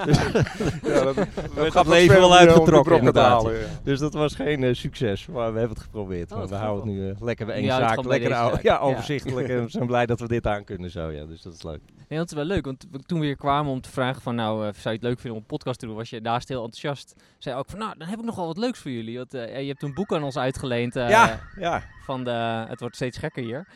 dus 0.06 0.18
Ja, 0.94 1.04
dat, 1.04 1.16
werd 1.16 1.72
gaat 1.72 1.74
het 1.74 1.88
leven 1.88 2.12
ver 2.12 2.20
wel 2.20 2.36
uitgetrokken, 2.36 2.98
inderdaad. 2.98 3.32
halen, 3.44 3.60
ja. 3.60 3.66
Dus 3.84 4.00
dat 4.00 4.14
was 4.14 4.36
geen 4.36 4.64
eh, 4.64 4.74
succes. 4.74 5.26
Maar 5.28 5.54
we 5.54 5.60
hebben 5.60 5.78
het 5.78 5.86
geprobeerd. 5.86 6.32
Oh, 6.32 6.44
we 6.46 6.56
houden 6.56 6.88
het 6.88 6.96
nu 6.98 7.10
eh, 7.10 7.22
lekker 7.22 7.46
bij 7.46 7.56
één 7.56 7.66
zaak. 7.68 8.04
Lekker 8.06 8.30
zaak. 8.30 8.54
ja, 8.62 8.74
Ja. 8.74 8.80
overzichtelijk. 8.80 9.48
En 9.50 9.64
we 9.64 9.70
zijn 9.70 9.88
blij 9.88 10.06
dat 10.06 10.20
we 10.20 10.28
dit 10.28 10.48
aan 10.48 10.64
kunnen 10.64 10.92
zo. 10.92 11.10
Ja, 11.10 11.26
dus 11.26 11.42
dat 11.42 11.54
is 11.54 11.64
leuk. 11.64 11.82
Nee, 12.08 12.20
dat 12.20 12.28
is 12.30 12.36
wel 12.36 12.46
leuk, 12.46 12.66
want 12.66 12.86
we- 12.92 13.00
toen 13.00 13.20
we 13.20 13.26
hier 13.26 13.36
kwamen 13.36 13.72
om 13.72 13.82
te 13.82 13.90
vragen 13.90 14.22
van, 14.22 14.36
nou, 14.36 14.58
eh, 14.68 14.74
zou 14.74 14.84
je 14.84 14.90
het 14.90 15.04
leuk 15.04 15.20
vinden 15.20 15.32
om 15.32 15.38
een 15.38 15.46
podcast 15.58 15.80
te 15.80 15.86
doen, 15.86 15.96
was 15.96 16.10
je 16.10 16.22
daarst 16.22 16.48
heel 16.48 16.64
enthousiast. 16.64 17.16
Zei 17.38 17.56
ook 17.58 17.70
van, 17.70 17.80
nou, 17.80 17.94
dan 17.98 18.08
heb 18.08 18.20
ik 18.20 18.26
nog 18.26 18.36
wel 18.36 18.46
wat 18.46 18.58
leuks 18.58 18.80
voor 18.80 18.92
jullie. 18.92 19.18
Want 19.18 19.34
eh, 19.34 19.62
je 19.62 19.68
hebt 19.68 19.84
een 19.84 19.94
boek 19.94 20.14
aan 20.14 20.24
ons 20.24 20.38
uitgeleend 20.38 20.96
eh, 20.96 21.10
ja, 21.10 21.40
ja. 21.60 21.84
van 22.06 22.24
de, 22.24 22.66
het 22.68 22.80
wordt 22.80 22.96
steeds 22.96 23.18
gekker 23.18 23.44
hier, 23.44 23.68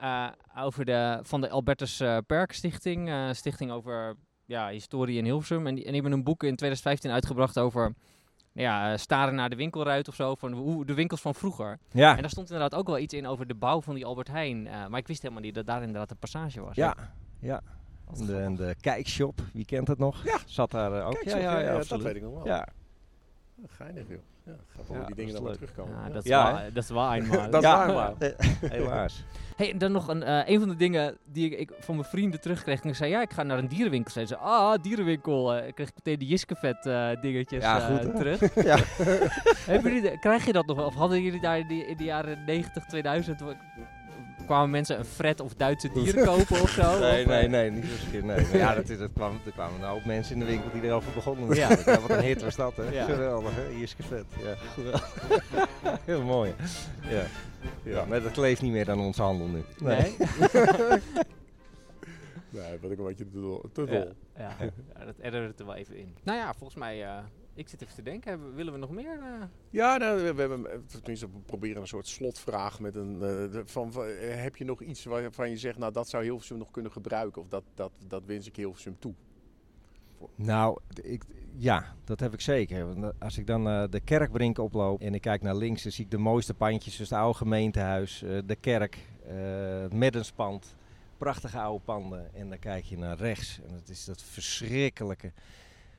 eh, 0.00 0.28
over 0.56 0.84
de, 0.84 1.18
van 1.22 1.40
de 1.40 1.48
Albertus 1.50 2.00
eh, 2.00 2.18
Perk 2.26 2.52
Stichting, 2.52 3.08
eh, 3.08 3.28
stichting 3.32 3.70
over 3.70 4.14
ja, 4.44 4.68
historie 4.68 5.18
in 5.18 5.24
Hilversum. 5.24 5.66
En 5.66 5.74
die, 5.74 5.84
en 5.84 5.92
die 5.92 6.00
hebben 6.00 6.18
een 6.18 6.24
boek 6.24 6.42
in 6.42 6.56
2015 6.56 7.10
uitgebracht 7.10 7.58
over, 7.58 7.94
ja, 8.52 8.96
staren 8.96 9.34
naar 9.34 9.50
de 9.50 9.56
winkelruit 9.56 10.08
of 10.08 10.14
zo, 10.14 10.34
van 10.34 10.52
hoe 10.52 10.84
de 10.84 10.94
winkels 10.94 11.20
van 11.20 11.34
vroeger. 11.34 11.78
Ja, 11.90 12.14
En 12.16 12.20
daar 12.20 12.30
stond 12.30 12.50
inderdaad 12.50 12.78
ook 12.78 12.86
wel 12.86 12.98
iets 12.98 13.14
in 13.14 13.26
over 13.26 13.46
de 13.46 13.54
bouw 13.54 13.80
van 13.80 13.94
die 13.94 14.06
Albert 14.06 14.28
Heijn. 14.28 14.66
eh, 14.66 14.86
maar 14.86 14.98
ik 15.00 15.06
wist 15.06 15.22
helemaal 15.22 15.42
niet 15.42 15.54
dat 15.54 15.66
daar 15.66 15.82
inderdaad 15.82 16.10
een 16.10 16.16
passage 16.18 16.60
was. 16.60 16.76
ja. 16.76 16.96
ja. 17.40 17.60
En 18.18 18.26
de, 18.26 18.36
en 18.36 18.54
de 18.56 18.74
kijkshop, 18.80 19.40
wie 19.52 19.64
kent 19.64 19.88
het 19.88 19.98
nog? 19.98 20.24
Ja. 20.24 20.38
Zat 20.46 20.70
daar 20.70 21.04
ook. 21.06 21.22
Ja, 21.22 21.36
ja, 21.36 21.58
ja, 21.58 21.66
dat 21.70 21.76
absoluut. 21.76 22.02
weet 22.04 22.16
ik 22.16 22.22
nog 22.22 22.32
wel. 22.34 22.46
Ja, 22.46 22.68
Geinig, 23.66 24.08
joh. 24.08 24.18
Ja, 24.46 24.52
grappig 24.72 24.94
Ja, 24.94 24.98
hoe 24.98 25.06
die 25.06 25.14
dingen 25.14 25.32
dat 25.32 25.42
dan 25.42 25.50
weer 25.50 25.60
terugkomen. 25.60 25.94
Ja, 26.06 26.08
dat 26.12 26.24
is, 26.24 26.30
waar, 26.30 26.72
dat 26.72 26.82
is 26.82 26.90
waar 26.90 27.16
eenmaal. 27.16 27.50
Dat 27.50 27.62
is 27.62 27.68
Ja. 27.68 27.86
waar, 27.86 27.94
maar. 27.94 28.12
Helaas. 28.72 29.24
Hey, 29.56 29.72
en 29.72 29.78
dan 29.78 29.92
nog 29.92 30.08
een, 30.08 30.22
eh, 30.22 30.48
een 30.48 30.58
van 30.58 30.68
de 30.68 30.76
dingen 30.76 31.16
die 31.24 31.50
ik, 31.50 31.58
ik 31.58 31.70
van 31.78 31.94
mijn 31.96 32.08
vrienden 32.08 32.40
terugkreeg. 32.40 32.82
En 32.82 32.88
ik 32.88 32.94
zei, 32.94 33.10
ja, 33.10 33.20
ik 33.22 33.32
ga 33.32 33.42
naar 33.42 33.58
een 33.58 33.68
dierenwinkel. 33.68 34.10
Zeiden 34.12 34.36
ze, 34.36 34.42
ah, 34.44 34.82
dierenwinkel. 34.82 35.54
Eh, 35.54 35.66
ik 35.66 35.74
kreeg 35.74 35.90
meteen 35.94 36.18
de 36.18 36.26
Jiskevet 36.26 36.86
eh 36.86 37.08
dingetjes 37.20 37.62
Ja, 37.62 37.88
eh, 37.88 38.04
goed, 38.04 38.16
terug. 38.16 38.54
Ja. 38.64 38.76
Hebben 39.66 39.92
jullie, 39.92 40.10
de- 40.10 40.18
krijg 40.18 40.46
je 40.46 40.52
dat 40.52 40.66
nog 40.66 40.76
wel? 40.76 40.86
Of 40.86 40.94
hadden 40.94 41.22
jullie 41.22 41.40
daar 41.40 41.58
in, 41.58 41.66
die, 41.68 41.86
in 41.86 41.96
de 41.96 42.04
jaren 42.04 42.44
90, 42.44 42.84
2000... 42.84 43.40
wa- 44.46 44.54
kwamen 44.54 44.70
mensen 44.70 44.98
een 44.98 45.04
Fred 45.04 45.40
of 45.40 45.54
Duitse 45.54 45.90
dieren 45.92 46.24
kopen 46.24 46.60
of 46.62 46.70
zo? 46.70 46.98
Nee, 47.00 47.22
Of, 47.24 47.28
nee, 47.30 47.42
eh, 47.44 47.50
nee, 47.50 47.70
niet 47.70 47.84
keer. 48.10 48.24
Nee. 48.24 48.40
Maar 48.40 48.56
ja, 48.66 48.74
dat, 48.74 48.88
is, 48.88 48.98
dat 48.98 49.10
kwam, 49.14 49.40
er 49.46 49.52
kwamen 49.52 49.80
een 49.82 49.88
hoop 49.88 50.04
mensen 50.04 50.32
in 50.34 50.40
de 50.40 50.46
winkel 50.46 50.70
die 50.72 50.82
erover 50.82 51.12
begonnen. 51.12 51.54
Ja. 51.56 51.68
wat 51.84 52.10
een 52.10 52.20
hit 52.22 52.42
was 52.42 52.56
dat, 52.56 52.76
hè? 52.76 52.82
Ja. 52.90 53.04
Geweldig, 53.04 53.50
hè? 53.54 53.68
Hier 53.74 53.82
is 53.82 53.96
vet. 53.98 54.24
Ja, 54.44 54.54
geweldig. 54.74 55.14
Heel 56.04 56.22
mooi. 56.22 56.54
Ja. 57.08 57.22
ja, 57.82 58.04
maar 58.04 58.22
dat 58.22 58.36
leeft 58.36 58.62
niet 58.62 58.72
meer 58.72 58.90
aan 58.90 59.00
onze 59.00 59.22
handel 59.22 59.46
nu. 59.46 59.62
Nee? 59.78 60.16
Nee, 62.50 62.78
wat 62.80 62.90
ik 62.90 62.98
een 62.98 63.04
beetje 63.04 63.24
te 63.30 63.40
dol. 63.40 63.64
Te 63.72 63.80
Ja, 63.80 63.86
dol. 63.86 64.12
ja, 64.36 64.50
ja, 64.98 65.04
dat 65.04 65.14
ergerde 65.20 65.52
er 65.58 65.66
wel 65.66 65.74
even 65.74 65.96
in. 65.96 66.14
Nou 66.22 66.38
ja, 66.38 66.52
volgens 66.54 66.78
mij... 66.78 67.02
eh, 67.04 67.18
ik 67.56 67.68
zit 67.68 67.82
even 67.82 67.94
te 67.94 68.02
denken, 68.02 68.30
hebben- 68.30 68.54
willen 68.54 68.72
we 68.72 68.78
nog 68.78 68.90
meer? 68.90 69.18
eh? 69.22 69.46
Ja, 69.70 69.96
nou, 69.96 70.22
we, 70.22 70.34
we 70.34 70.40
hebben, 70.40 70.72
eh, 70.72 70.78
tenminste, 70.78 71.26
we 71.26 71.38
proberen 71.46 71.80
een 71.80 71.86
soort 71.88 72.06
slotvraag 72.06 72.80
met 72.80 72.94
een, 72.94 73.22
eh, 73.22 73.60
van, 73.64 73.92
van, 73.92 74.06
heb 74.20 74.56
je 74.56 74.64
nog 74.64 74.82
iets 74.82 75.04
waarvan 75.04 75.50
je 75.50 75.56
zegt, 75.56 75.78
nou 75.78 75.92
dat 75.92 76.08
zou 76.08 76.24
Hilversum 76.24 76.58
nog 76.58 76.70
kunnen 76.70 76.92
gebruiken 76.92 77.42
of 77.42 77.48
dat, 77.48 77.64
dat, 77.74 77.92
dat 78.08 78.22
wens 78.26 78.46
ik 78.46 78.56
Hilversum 78.56 78.96
toe? 78.98 79.14
Nou, 80.34 80.78
ik, 81.02 81.24
ja, 81.56 81.94
dat 82.04 82.20
heb 82.20 82.32
ik 82.32 82.40
zeker. 82.40 82.94
Want, 82.94 83.20
Als 83.20 83.38
ik 83.38 83.46
dan 83.46 83.68
eh, 83.68 83.84
de 83.90 84.00
kerkbrink 84.00 84.58
oploop 84.58 85.00
en 85.00 85.14
ik 85.14 85.20
kijk 85.20 85.42
naar 85.42 85.56
links, 85.56 85.82
dan 85.82 85.92
zie 85.92 86.04
ik 86.04 86.10
de 86.10 86.18
mooiste 86.18 86.54
pandjes. 86.54 86.96
Dus 86.96 87.10
het 87.10 87.18
oude 87.18 87.38
gemeentehuis, 87.38 88.22
eh, 88.22 88.38
de 88.46 88.56
kerk, 88.56 88.98
eh, 89.26 89.34
het 89.80 89.92
Meddenspand. 89.92 90.74
Prachtige 91.18 91.58
oude 91.58 91.84
panden. 91.84 92.34
En 92.34 92.48
dan 92.48 92.58
kijk 92.58 92.84
je 92.84 92.98
naar 92.98 93.16
rechts 93.16 93.60
en 93.68 93.74
het 93.74 93.88
is 93.88 94.04
dat 94.04 94.22
verschrikkelijke 94.22 95.32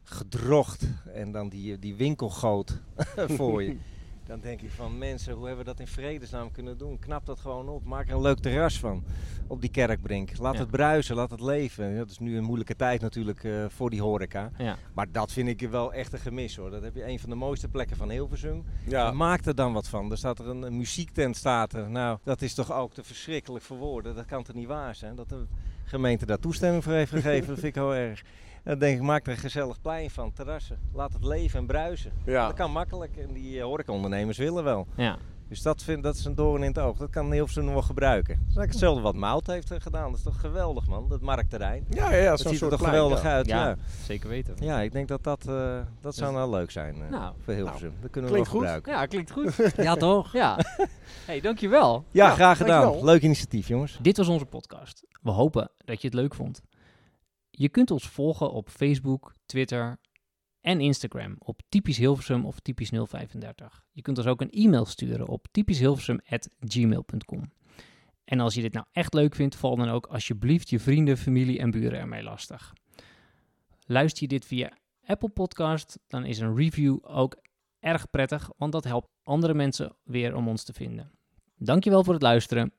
gedrocht. 0.09 0.87
En 1.13 1.31
dan 1.31 1.49
die, 1.49 1.79
die 1.79 1.95
winkelgoot 1.95 2.81
voor 3.37 3.63
je. 3.63 3.77
Dan 4.27 4.39
denk 4.39 4.61
ik 4.61 4.69
van 4.71 4.97
mensen, 4.97 5.33
hoe 5.33 5.47
hebben 5.47 5.65
we 5.65 5.71
dat 5.71 5.79
in 5.79 5.87
vredesnaam 5.87 6.51
kunnen 6.51 6.77
doen? 6.77 6.99
Knap 6.99 7.25
dat 7.25 7.39
gewoon 7.39 7.69
op. 7.69 7.83
Maak 7.85 8.07
er 8.09 8.15
een 8.15 8.21
leuk 8.21 8.39
terras 8.39 8.79
van 8.79 9.03
op 9.47 9.61
die 9.61 9.69
kerkbrink. 9.69 10.37
Laat 10.37 10.53
Ja. 10.53 10.59
het 10.59 10.69
bruisen, 10.71 11.15
laat 11.15 11.31
het 11.31 11.41
leven. 11.41 11.95
Dat 11.97 12.09
is 12.09 12.19
nu 12.19 12.37
een 12.37 12.43
moeilijke 12.43 12.75
tijd 12.75 13.01
natuurlijk 13.01 13.43
eh, 13.43 13.65
voor 13.69 13.89
die 13.89 14.01
horeca. 14.01 14.51
Ja. 14.57 14.77
Maar 14.93 15.11
dat 15.11 15.31
vind 15.31 15.47
ik 15.61 15.69
wel 15.69 15.93
echt 15.93 16.13
een 16.13 16.19
gemis 16.19 16.55
hoor. 16.55 16.69
Dat 16.69 16.83
heb 16.83 16.95
je 16.95 17.07
een 17.07 17.19
van 17.19 17.29
de 17.29 17.35
mooiste 17.35 17.67
plekken 17.67 17.97
van 17.97 18.09
Hilversum. 18.09 18.63
Ja, 18.85 19.11
Maak 19.11 19.45
er 19.45 19.55
dan 19.55 19.73
wat 19.73 19.87
van. 19.87 20.11
Er 20.11 20.17
staat 20.17 20.39
er 20.39 20.47
een, 20.47 20.61
een 20.61 20.77
muziektent 20.77 21.35
staat 21.37 21.73
er. 21.73 21.89
Nou, 21.89 22.17
dat 22.23 22.41
is 22.41 22.53
toch 22.53 22.71
ook 22.73 22.93
te 22.93 23.03
verschrikkelijk 23.03 23.63
voor 23.63 23.77
woorden. 23.77 24.15
Dat 24.15 24.25
kan 24.25 24.43
toch 24.43 24.55
niet 24.55 24.67
waar 24.67 24.95
zijn? 24.95 25.15
Dat 25.15 25.29
gemeente 25.87 26.25
daar 26.25 26.39
toestemming 26.39 26.83
voor 26.83 26.93
heeft 26.93 27.11
gegeven, 27.11 27.47
dat 27.47 27.59
vind 27.59 27.75
ik 27.75 27.81
heel 27.81 27.95
erg. 27.95 28.21
En 28.63 28.73
dan 28.73 28.79
denk 28.79 28.97
ik, 28.97 29.03
maak 29.03 29.25
er 29.25 29.31
een 29.31 29.37
gezellig 29.37 29.81
plein 29.81 30.09
van, 30.09 30.33
terrassen. 30.33 30.79
Laat 30.93 31.13
het 31.13 31.23
leven 31.23 31.59
en 31.59 31.65
bruisen. 31.65 32.11
ja. 32.25 32.45
Dat 32.45 32.55
kan 32.55 32.71
makkelijk 32.71 33.17
en 33.17 33.33
die 33.33 33.57
uh, 33.57 33.63
horecaondernemers 33.63 34.37
willen 34.37 34.63
wel. 34.63 34.87
Ja. 34.95 35.17
Dus 35.49 35.61
dat, 35.61 35.83
vind, 35.83 36.03
dat 36.03 36.15
is 36.15 36.25
een 36.25 36.35
doorn 36.35 36.61
in 36.61 36.67
het 36.67 36.79
oog. 36.79 36.97
Dat 36.97 37.09
kan 37.09 37.31
Hilversum 37.31 37.63
nog 37.63 37.73
wel 37.73 37.81
gebruiken. 37.81 38.33
Dat 38.33 38.37
is 38.39 38.43
eigenlijk 38.45 38.71
hetzelfde 38.71 39.01
wat 39.01 39.15
Mout 39.15 39.47
heeft 39.47 39.71
eh, 39.71 39.79
gedaan. 39.79 40.09
Dat 40.09 40.17
is 40.17 40.23
toch 40.23 40.39
geweldig 40.39 40.87
man, 40.87 41.09
dat 41.09 41.21
marktterrein. 41.21 41.85
ja, 41.89 42.11
ja, 42.11 42.17
ja, 42.21 42.29
Dat 42.29 42.39
ziet 42.39 42.61
er 42.61 42.69
toch 42.69 42.79
geweldig 42.83 43.23
ja. 43.23 43.29
uit. 43.31 43.45
Ja, 43.45 43.67
Ja. 43.67 43.75
zeker 44.05 44.29
weten. 44.29 44.55
Ja, 44.59 44.81
ik 44.81 44.91
denk 44.91 45.07
dat 45.07 45.23
dat, 45.23 45.47
eh, 45.47 45.79
dat 46.01 46.15
zou 46.15 46.31
Dus- 46.31 46.39
nou 46.39 46.49
leuk 46.51 46.71
zijn 46.71 47.01
eh, 47.01 47.09
Nou, 47.09 47.33
voor 47.43 47.53
Hilversum. 47.53 47.93
dat 48.01 48.11
kunnen 48.11 48.31
we 48.31 48.35
wel 48.35 48.45
goed. 48.45 48.59
gebruiken. 48.59 48.91
Ja, 48.91 49.05
klinkt 49.05 49.31
goed. 49.31 49.55
Ja, 49.77 49.95
toch? 49.95 50.31
ja. 50.33 50.59
hey, 51.25 51.41
dankjewel. 51.41 52.03
Ja, 52.11 52.27
Ja, 52.27 52.33
graag 52.33 52.57
gedaan. 52.57 52.81
dankjewel. 52.81 53.05
Leuk 53.05 53.21
initiatief, 53.21 53.67
jongens. 53.67 53.99
Dit 54.01 54.17
was 54.17 54.27
onze 54.27 54.45
podcast. 54.45 55.03
We 55.21 55.31
hopen 55.31 55.71
dat 55.77 56.01
je 56.01 56.07
het 56.07 56.15
leuk 56.15 56.35
vond. 56.35 56.61
Je 57.49 57.69
kunt 57.69 57.91
ons 57.91 58.07
volgen 58.07 58.51
op 58.51 58.69
Facebook, 58.69 59.33
Twitter 59.45 59.97
en 60.67 60.81
Instagram 60.81 61.35
op 61.39 61.61
typisch 61.69 61.97
Hilversum 61.97 62.45
of 62.45 62.59
typisch 62.59 62.89
035. 62.89 63.83
Je 63.91 64.01
kunt 64.01 64.17
ons 64.17 64.27
ook 64.27 64.41
een 64.41 64.49
e-mail 64.49 64.85
sturen 64.85 65.27
op 65.27 65.47
typischhilversum@gmail.com. 65.51 67.51
En 68.23 68.39
als 68.39 68.53
je 68.53 68.61
dit 68.61 68.73
nou 68.73 68.85
echt 68.91 69.13
leuk 69.13 69.35
vindt, 69.35 69.55
val 69.55 69.75
dan 69.75 69.89
ook 69.89 70.05
alsjeblieft 70.05 70.69
je 70.69 70.79
vrienden, 70.79 71.17
familie 71.17 71.59
en 71.59 71.71
buren 71.71 71.99
ermee 71.99 72.23
lastig. 72.23 72.73
Luister 73.85 74.21
je 74.21 74.27
dit 74.27 74.45
via 74.45 74.77
Apple 75.05 75.29
Podcast, 75.29 75.99
dan 76.07 76.25
is 76.25 76.39
een 76.39 76.55
review 76.55 76.97
ook 77.01 77.37
erg 77.79 78.09
prettig, 78.09 78.49
want 78.57 78.71
dat 78.71 78.83
helpt 78.83 79.09
andere 79.23 79.53
mensen 79.53 79.95
weer 80.03 80.35
om 80.35 80.47
ons 80.47 80.63
te 80.63 80.73
vinden. 80.73 81.11
Dankjewel 81.57 82.03
voor 82.03 82.13
het 82.13 82.21
luisteren 82.21 82.73